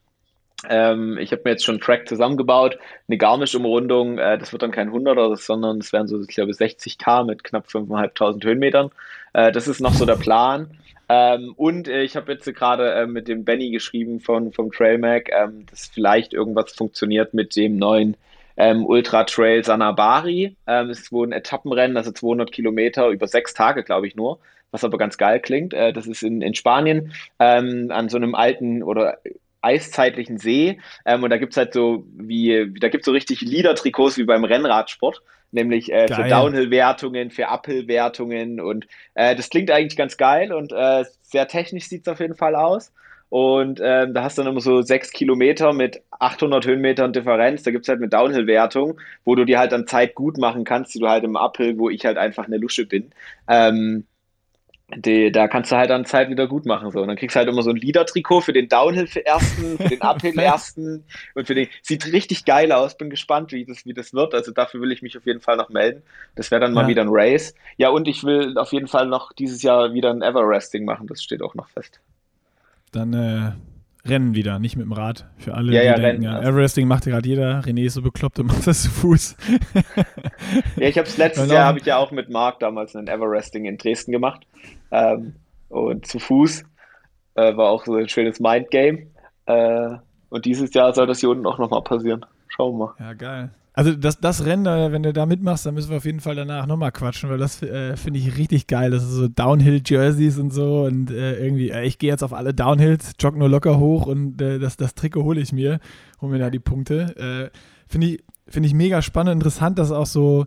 [0.70, 4.72] Ähm, ich habe mir jetzt schon einen Track zusammengebaut, eine Garmisch-Umrundung, äh, das wird dann
[4.72, 8.92] kein 100er, sondern es werden so, ich glaube, 60k mit knapp 5.500 Höhenmetern.
[9.34, 10.78] Äh, das ist noch so der Plan.
[11.08, 15.24] Ähm, und äh, ich habe jetzt gerade äh, mit dem Benny geschrieben von, vom Trailmag,
[15.30, 18.18] ähm, dass vielleicht irgendwas funktioniert mit dem neuen
[18.58, 20.56] ähm, Ultra Trail Sanabari.
[20.66, 24.40] Ähm, ist wohl ein Etappenrennen, also 200 Kilometer über sechs Tage, glaube ich nur,
[24.72, 25.74] was aber ganz geil klingt.
[25.74, 29.20] Äh, das ist in, in Spanien ähm, an so einem alten oder
[29.66, 30.80] eiszeitlichen See.
[31.06, 34.24] Ähm, und da gibt es halt so, wie, da gibt es so richtig Liedertrikots wie
[34.24, 40.52] beim Rennradsport nämlich äh, für Downhill-Wertungen, für Uphill-Wertungen und äh, das klingt eigentlich ganz geil
[40.54, 42.92] und äh, sehr technisch sieht es auf jeden Fall aus.
[43.30, 47.64] Und ähm, da hast du dann immer so sechs Kilometer mit 800 Höhenmetern Differenz.
[47.64, 50.94] Da gibt es halt eine Downhill-Wertung, wo du dir halt dann Zeit gut machen kannst,
[50.94, 53.12] die du halt im Uphill, wo ich halt einfach eine Lusche bin.
[53.50, 54.06] Ähm,
[54.94, 56.92] die, da kannst du halt dann Zeit wieder gut machen.
[56.92, 57.02] So.
[57.02, 59.90] Und dann kriegst du halt immer so ein Leader-Trikot für den Downhill für ersten, für
[59.90, 61.68] den Uphill ersten und für den.
[61.82, 62.96] Sieht richtig geil aus.
[62.96, 64.34] Bin gespannt, wie das, wie das wird.
[64.36, 66.04] Also dafür will ich mich auf jeden Fall noch melden.
[66.36, 66.88] Das wäre dann mal ja.
[66.90, 67.56] wieder ein Race.
[67.78, 71.08] Ja, und ich will auf jeden Fall noch dieses Jahr wieder ein Everesting machen.
[71.08, 72.00] Das steht auch noch fest.
[72.92, 73.52] Dann äh,
[74.06, 75.26] Rennen wieder, nicht mit dem Rad.
[75.38, 76.50] Für alle, ja, die ja, denken, Rennen, ja, also.
[76.50, 77.62] Everesting macht ja gerade jeder.
[77.62, 79.36] René ist so bekloppt und macht das zu Fuß.
[80.76, 83.66] ja, ich habe es letztes Jahr, habe ich ja auch mit Marc damals einen Everesting
[83.66, 84.46] in Dresden gemacht.
[84.92, 85.34] Ähm,
[85.70, 86.64] und zu Fuß
[87.36, 89.08] äh, war auch so ein schönes Mindgame.
[89.48, 89.98] Äh,
[90.30, 92.26] und dieses Jahr soll das hier unten auch nochmal passieren.
[92.48, 92.94] Schauen wir mal.
[93.00, 93.50] Ja, geil.
[93.78, 96.66] Also das, das Rennen, wenn du da mitmachst, dann müssen wir auf jeden Fall danach
[96.66, 98.90] nochmal quatschen, weil das äh, finde ich richtig geil.
[98.90, 102.54] Das ist so Downhill-Jerseys und so und äh, irgendwie, äh, ich gehe jetzt auf alle
[102.54, 105.82] Downhills, jogge nur locker hoch und äh, das, das Trikot hole ich mir,
[106.22, 107.52] hole mir da die Punkte.
[107.52, 110.46] Äh, finde ich, find ich mega spannend, interessant, dass auch so,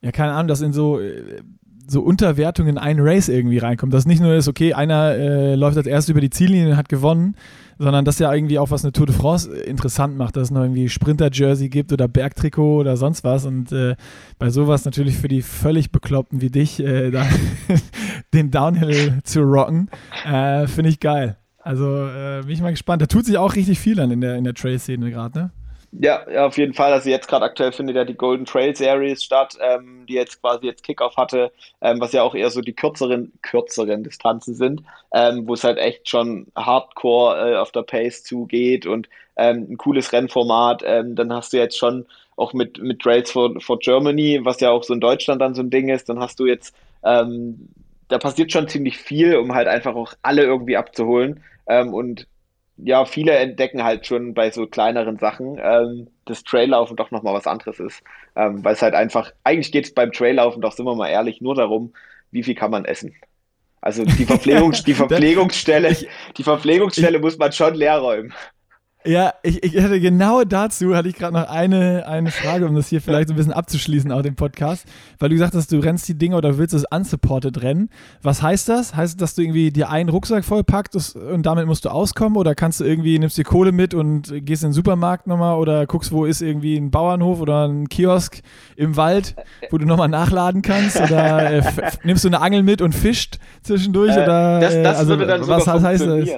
[0.00, 1.42] ja keine Ahnung, dass in so äh,
[1.90, 3.92] so Unterwertung in einen Race irgendwie reinkommt.
[3.92, 6.88] Dass nicht nur ist, okay, einer äh, läuft als erstes über die Ziellinie und hat
[6.88, 7.34] gewonnen,
[7.78, 10.62] sondern dass ja irgendwie auch was eine Tour de France interessant macht, dass es noch
[10.62, 13.44] irgendwie Sprinter-Jersey gibt oder Bergtrikot oder sonst was.
[13.44, 13.96] Und äh,
[14.38, 17.26] bei sowas natürlich für die völlig Bekloppten wie dich, äh, da
[18.32, 19.90] den Downhill zu rocken,
[20.24, 21.36] äh, finde ich geil.
[21.58, 23.02] Also äh, bin ich mal gespannt.
[23.02, 25.50] Da tut sich auch richtig viel dann in der, in der Trail-Szene gerade, ne?
[25.92, 26.92] Ja, auf jeden Fall.
[26.92, 30.66] Also jetzt gerade aktuell findet ja die Golden Trail Series statt, ähm, die jetzt quasi
[30.66, 34.82] jetzt Kickoff hatte, ähm, was ja auch eher so die kürzeren, kürzeren Distanzen sind,
[35.12, 39.78] ähm, wo es halt echt schon Hardcore äh, auf der Pace zugeht und ähm, ein
[39.78, 40.82] cooles Rennformat.
[40.86, 44.70] Ähm, dann hast du jetzt schon auch mit, mit Trails for, for Germany, was ja
[44.70, 46.72] auch so in Deutschland dann so ein Ding ist, dann hast du jetzt,
[47.04, 47.68] ähm,
[48.08, 51.42] da passiert schon ziemlich viel, um halt einfach auch alle irgendwie abzuholen.
[51.66, 52.26] Und
[52.84, 57.46] ja, viele entdecken halt schon bei so kleineren Sachen, ähm, dass Traillaufen doch nochmal was
[57.46, 58.02] anderes ist.
[58.36, 61.40] Ähm, weil es halt einfach, eigentlich geht es beim Traillaufen doch, sind wir mal ehrlich,
[61.40, 61.92] nur darum,
[62.30, 63.14] wie viel kann man essen.
[63.80, 65.96] Also die, Verpflegung, die Verpflegungsstelle,
[66.36, 68.32] die Verpflegungsstelle muss man schon leer räumen.
[69.04, 72.88] Ja, ich, ich hatte genau dazu, hatte ich gerade noch eine, eine Frage, um das
[72.88, 74.86] hier vielleicht so ein bisschen abzuschließen, auch den Podcast.
[75.18, 77.88] Weil du gesagt hast, du rennst die Dinge oder willst das unsupported rennen.
[78.20, 78.94] Was heißt das?
[78.94, 82.36] Heißt das, dass du irgendwie dir einen Rucksack vollpackst und damit musst du auskommen?
[82.36, 85.86] Oder kannst du irgendwie, nimmst dir Kohle mit und gehst in den Supermarkt nochmal oder
[85.86, 88.42] guckst, wo ist irgendwie ein Bauernhof oder ein Kiosk
[88.76, 89.34] im Wald,
[89.70, 91.00] wo du nochmal nachladen kannst?
[91.00, 91.62] Oder äh,
[92.04, 94.14] nimmst du eine Angel mit und fischt zwischendurch?
[94.14, 96.28] Äh, oder, das, das also, würde dann was heißt das?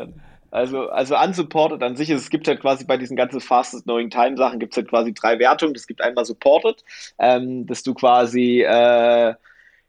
[0.52, 4.10] Also, also unsupported an sich ist, es gibt halt quasi bei diesen ganzen Fastest Knowing
[4.10, 5.74] Time Sachen gibt es halt quasi drei Wertungen.
[5.74, 6.84] Es gibt einmal supported,
[7.18, 9.34] ähm, dass du quasi äh,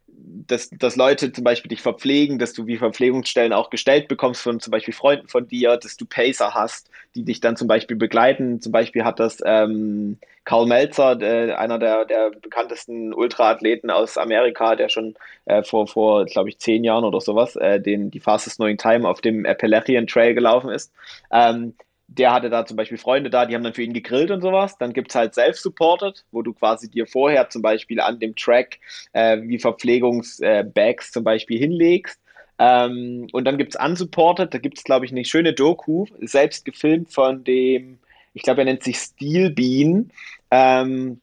[0.08, 4.60] dass, dass Leute zum Beispiel dich verpflegen, dass du wie Verpflegungsstellen auch gestellt bekommst von
[4.60, 8.62] zum Beispiel Freunden von dir, dass du Pacer hast, die dich dann zum Beispiel begleiten.
[8.62, 14.76] Zum Beispiel hat das ähm, Karl Melzer, äh, einer der, der bekanntesten Ultraathleten aus Amerika,
[14.76, 18.58] der schon äh, vor, vor glaube ich, zehn Jahren oder sowas, äh, den, die Fastest
[18.58, 20.92] Knowing Time auf dem Appalachian Trail gelaufen ist.
[21.32, 21.74] Ähm,
[22.08, 24.78] der hatte da zum Beispiel Freunde da, die haben dann für ihn gegrillt und sowas.
[24.78, 28.80] Dann gibt es halt Self-Supported, wo du quasi dir vorher zum Beispiel an dem Track
[29.14, 32.20] äh, wie Verpflegungsbags äh, zum Beispiel hinlegst.
[32.60, 36.66] Ähm, und dann gibt es Unsupported, da gibt es, glaube ich, eine schöne Doku, selbst
[36.66, 38.00] gefilmt von dem,
[38.34, 40.12] ich glaube, er nennt sich Steel Bean.
[40.52, 41.22] Ähm,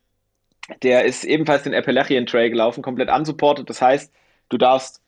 [0.82, 3.68] der ist ebenfalls den Appalachian Trail gelaufen, komplett unsupported.
[3.68, 4.12] Das heißt,
[4.48, 5.02] du darfst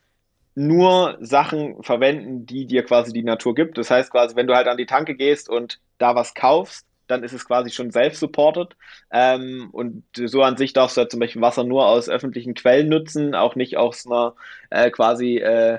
[0.55, 3.79] nur Sachen verwenden, die dir quasi die Natur gibt.
[3.79, 7.23] Das heißt quasi, wenn du halt an die Tanke gehst und da was kaufst, dann
[7.23, 8.77] ist es quasi schon self-supported.
[9.11, 12.89] Ähm, und so an sich darfst du halt zum Beispiel Wasser nur aus öffentlichen Quellen
[12.89, 14.35] nutzen, auch nicht aus einer
[14.70, 15.79] äh, quasi äh,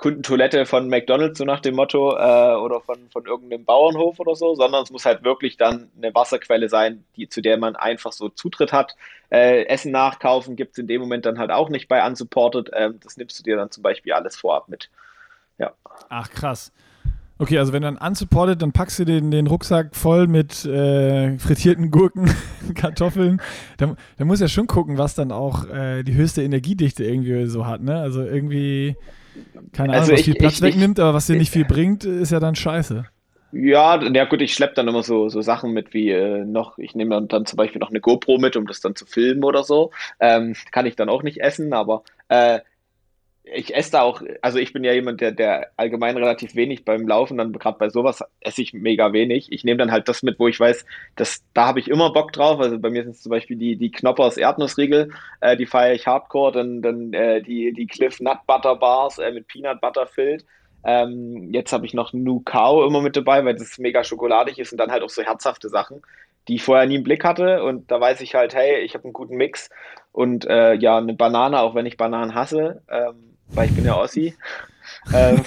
[0.00, 4.54] Kundentoilette von McDonalds, so nach dem Motto, äh, oder von, von irgendeinem Bauernhof oder so,
[4.54, 8.30] sondern es muss halt wirklich dann eine Wasserquelle sein, die, zu der man einfach so
[8.30, 8.96] Zutritt hat.
[9.28, 12.70] Äh, Essen nachkaufen gibt es in dem Moment dann halt auch nicht bei Unsupported.
[12.72, 14.88] Ähm, das nimmst du dir dann zum Beispiel alles vorab mit.
[15.58, 15.74] Ja.
[16.08, 16.72] Ach, krass.
[17.36, 21.90] Okay, also wenn dann unsupported, dann packst du den, den Rucksack voll mit äh, frittierten
[21.90, 22.34] Gurken,
[22.74, 23.42] Kartoffeln.
[23.76, 27.66] Da, da muss ja schon gucken, was dann auch äh, die höchste Energiedichte irgendwie so
[27.66, 28.00] hat, ne?
[28.00, 28.96] Also irgendwie
[29.72, 31.64] keine Ahnung, also was ich, viel Platz ich, wegnimmt, ich, aber was dir nicht viel
[31.64, 33.04] bringt, ist ja dann scheiße.
[33.52, 36.94] Ja, ja gut, ich schleppe dann immer so, so Sachen mit wie äh, noch, ich
[36.94, 39.90] nehme dann zum Beispiel noch eine GoPro mit, um das dann zu filmen oder so.
[40.20, 42.60] Ähm, kann ich dann auch nicht essen, aber äh,
[43.52, 47.06] ich esse da auch, also ich bin ja jemand, der, der allgemein relativ wenig beim
[47.06, 49.50] Laufen, dann gerade bei sowas esse ich mega wenig.
[49.50, 50.84] Ich nehme dann halt das mit, wo ich weiß,
[51.16, 52.60] dass, da habe ich immer Bock drauf.
[52.60, 56.06] Also bei mir sind es zum Beispiel die, die Knoppers Erdnussriegel, äh, die feiere ich
[56.06, 60.44] hardcore, dann, dann äh, die, die Cliff Nut Butter Bars äh, mit Peanut Butter filled.
[60.84, 64.72] Ähm, jetzt habe ich noch Nu Cow immer mit dabei, weil das mega schokoladig ist
[64.72, 66.02] und dann halt auch so herzhafte Sachen,
[66.48, 67.62] die ich vorher nie im Blick hatte.
[67.64, 69.70] Und da weiß ich halt, hey, ich habe einen guten Mix
[70.12, 72.82] und äh, ja, eine Banane, auch wenn ich Bananen hasse.
[72.88, 74.34] Ähm, weil ich bin ja Ossi.
[75.14, 75.42] ähm,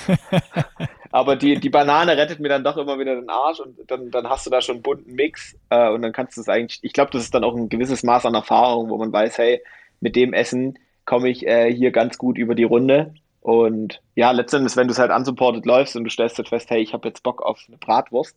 [1.12, 4.28] aber die, die Banane rettet mir dann doch immer wieder den Arsch und dann, dann
[4.30, 6.93] hast du da schon einen bunten Mix äh, und dann kannst du es eigentlich, ich
[6.93, 9.62] glaube, das ist dann auch ein gewisses Maß an Erfahrung, wo man weiß, hey,
[9.99, 13.14] mit dem Essen komme ich äh, hier ganz gut über die Runde.
[13.41, 16.82] Und ja, letztendlich, wenn du es halt unsupported läufst und du stellst halt fest, hey,
[16.82, 18.36] ich habe jetzt Bock auf eine Bratwurst,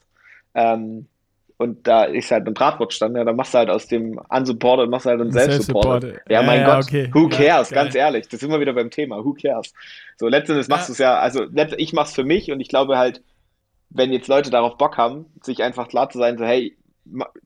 [0.54, 1.06] ähm,
[1.58, 5.06] und da ist halt ein Bratwurststand, ja, dann machst du halt aus dem unsupported, machst
[5.06, 6.20] du halt einen Self-supported.
[6.28, 7.10] Ja, mein ja, Gott, okay.
[7.12, 9.72] who cares, ja, ganz ehrlich, das sind wir wieder beim Thema, who cares.
[10.18, 11.46] So, letztendlich machst du es ja, also
[11.76, 13.22] ich mach's für mich und ich glaube halt,
[13.90, 16.76] wenn jetzt Leute darauf Bock haben, sich einfach klar zu sein, so, hey,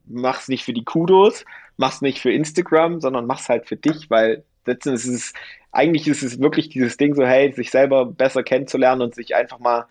[0.06, 1.44] mach's nicht für die Kudos,
[1.76, 5.32] mach's nicht für Instagram, sondern mach's halt für dich, weil letztendlich ist es,
[5.70, 9.60] eigentlich ist es wirklich dieses Ding so, hey, sich selber besser kennenzulernen und sich einfach
[9.60, 9.84] mal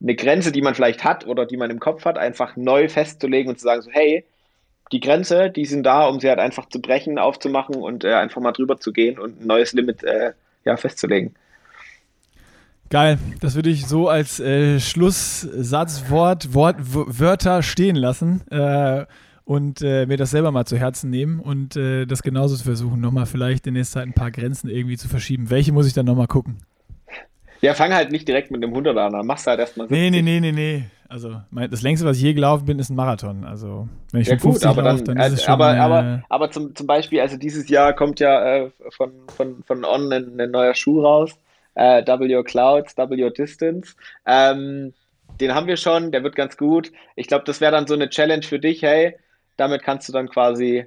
[0.00, 3.50] eine Grenze, die man vielleicht hat oder die man im Kopf hat, einfach neu festzulegen
[3.50, 4.24] und zu sagen, so, hey,
[4.92, 8.40] die Grenze, die sind da, um sie halt einfach zu brechen, aufzumachen und äh, einfach
[8.40, 10.32] mal drüber zu gehen und ein neues Limit äh,
[10.64, 11.34] ja, festzulegen.
[12.90, 19.04] Geil, das würde ich so als äh, Schlusssatzwort, Wort, Wörter stehen lassen äh,
[19.44, 23.00] und äh, mir das selber mal zu Herzen nehmen und äh, das genauso zu versuchen,
[23.00, 25.50] nochmal vielleicht in nächster Zeit ein paar Grenzen irgendwie zu verschieben.
[25.50, 26.60] Welche muss ich dann nochmal gucken?
[27.60, 29.98] Ja, fang halt nicht direkt mit dem 100 an, dann machst du halt erstmal 70.
[29.98, 30.84] Nee, nee, nee, nee, nee.
[31.08, 33.44] Also, mein, das längste, was ich je gelaufen bin, ist ein Marathon.
[33.44, 36.22] Also, wenn ich ja, gut, aber laufe, dann, dann ist es schon, aber, äh, aber,
[36.28, 40.38] aber zum, zum Beispiel, also dieses Jahr kommt ja äh, von, von, von On ein,
[40.38, 41.38] ein neuer Schuh raus.
[41.74, 43.94] Äh, W Clouds, W Distance.
[44.26, 44.92] Ähm,
[45.40, 46.92] den haben wir schon, der wird ganz gut.
[47.16, 49.16] Ich glaube, das wäre dann so eine Challenge für dich, hey,
[49.56, 50.86] damit kannst du dann quasi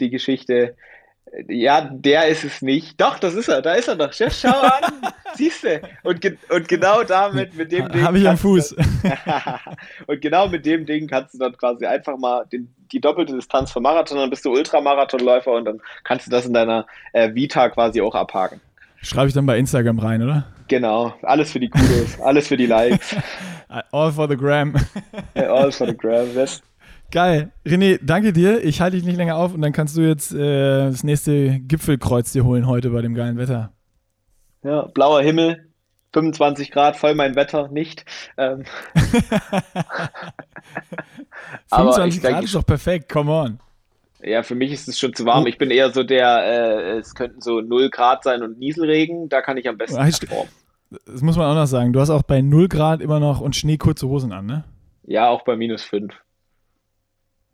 [0.00, 0.76] die Geschichte
[1.48, 3.00] ja, der ist es nicht.
[3.00, 4.12] Doch, das ist er, da ist er doch.
[4.12, 5.01] Chef, schau an.
[5.34, 5.80] Siehst du?
[6.02, 8.02] Und, ge und genau damit, mit dem Ding.
[8.02, 8.76] Habe ich am Fuß.
[10.06, 13.72] und genau mit dem Ding kannst du dann quasi einfach mal den, die doppelte Distanz
[13.72, 17.68] vom Marathon, dann bist du Ultramarathonläufer und dann kannst du das in deiner äh, Vita
[17.68, 18.60] quasi auch abhaken.
[19.02, 20.46] Schreibe ich dann bei Instagram rein, oder?
[20.68, 23.16] Genau, alles für die Kudos, alles für die Likes.
[23.90, 24.74] All for the gram.
[25.34, 26.62] All for the gram, yes.
[27.10, 27.52] Geil.
[27.66, 28.64] René, danke dir.
[28.64, 32.32] Ich halte dich nicht länger auf und dann kannst du jetzt äh, das nächste Gipfelkreuz
[32.32, 33.72] dir holen heute bei dem geilen Wetter.
[34.62, 35.66] Ja, blauer Himmel,
[36.12, 38.04] 25 Grad, voll mein Wetter, nicht.
[38.36, 38.64] Ähm.
[41.72, 43.58] 25 Grad ist doch perfekt, come on.
[44.24, 45.46] Ja, für mich ist es schon zu warm.
[45.46, 49.42] Ich bin eher so der, äh, es könnten so 0 Grad sein und Nieselregen, da
[49.42, 50.48] kann ich am besten performen.
[51.06, 51.92] Das muss man auch noch sagen.
[51.92, 54.64] Du hast auch bei 0 Grad immer noch und Schnee kurze Hosen an, ne?
[55.04, 56.12] Ja, auch bei minus 5.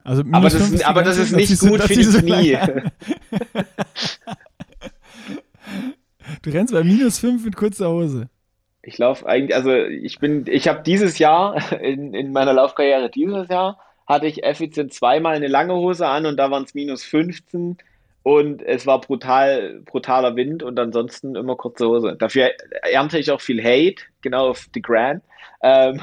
[0.04, 2.58] Also aber das, ist, aber das ist nicht gut für die Knie.
[6.42, 8.28] du rennst bei minus 5 mit kurzer Hose.
[8.82, 13.48] Ich laufe eigentlich, also ich bin, ich habe dieses Jahr, in, in meiner Laufkarriere dieses
[13.48, 17.76] Jahr, hatte ich effizient zweimal eine lange Hose an und da waren es minus 15
[18.22, 22.16] und es war brutal, brutaler Wind und ansonsten immer kurze Hose.
[22.18, 22.50] Dafür
[22.82, 25.22] ernte ich auch viel Hate, genau auf die Grand.
[25.62, 26.00] Ähm,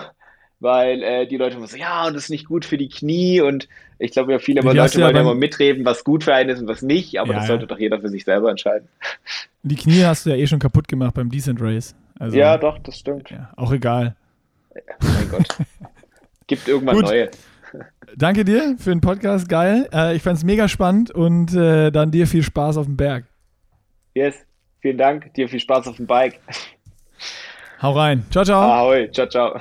[0.59, 3.41] weil äh, die Leute immer so, ja, und das ist nicht gut für die Knie
[3.41, 3.67] und
[3.99, 6.67] ich glaube ja, viele Leute ja wollen immer mitreden, was gut für einen ist und
[6.67, 7.67] was nicht, aber ja, das sollte ja.
[7.67, 8.87] doch jeder für sich selber entscheiden.
[9.67, 11.95] Die Knie hast du ja eh schon kaputt gemacht beim Decent Race.
[12.19, 13.33] Also, ja, doch, das stimmt.
[13.55, 14.15] auch egal.
[15.01, 15.47] mein Gott.
[16.47, 17.05] Gibt irgendwann gut.
[17.05, 17.31] neue.
[18.15, 19.89] Danke dir für den Podcast, geil.
[19.91, 23.25] Äh, ich fand es mega spannend und äh, dann dir viel Spaß auf dem Berg.
[24.13, 24.35] Yes,
[24.81, 25.33] vielen Dank.
[25.33, 26.39] Dir viel Spaß auf dem Bike.
[27.81, 28.23] Hau rein.
[28.29, 28.61] Ciao, ciao.
[28.61, 29.59] Ahoi, ciao, ciao.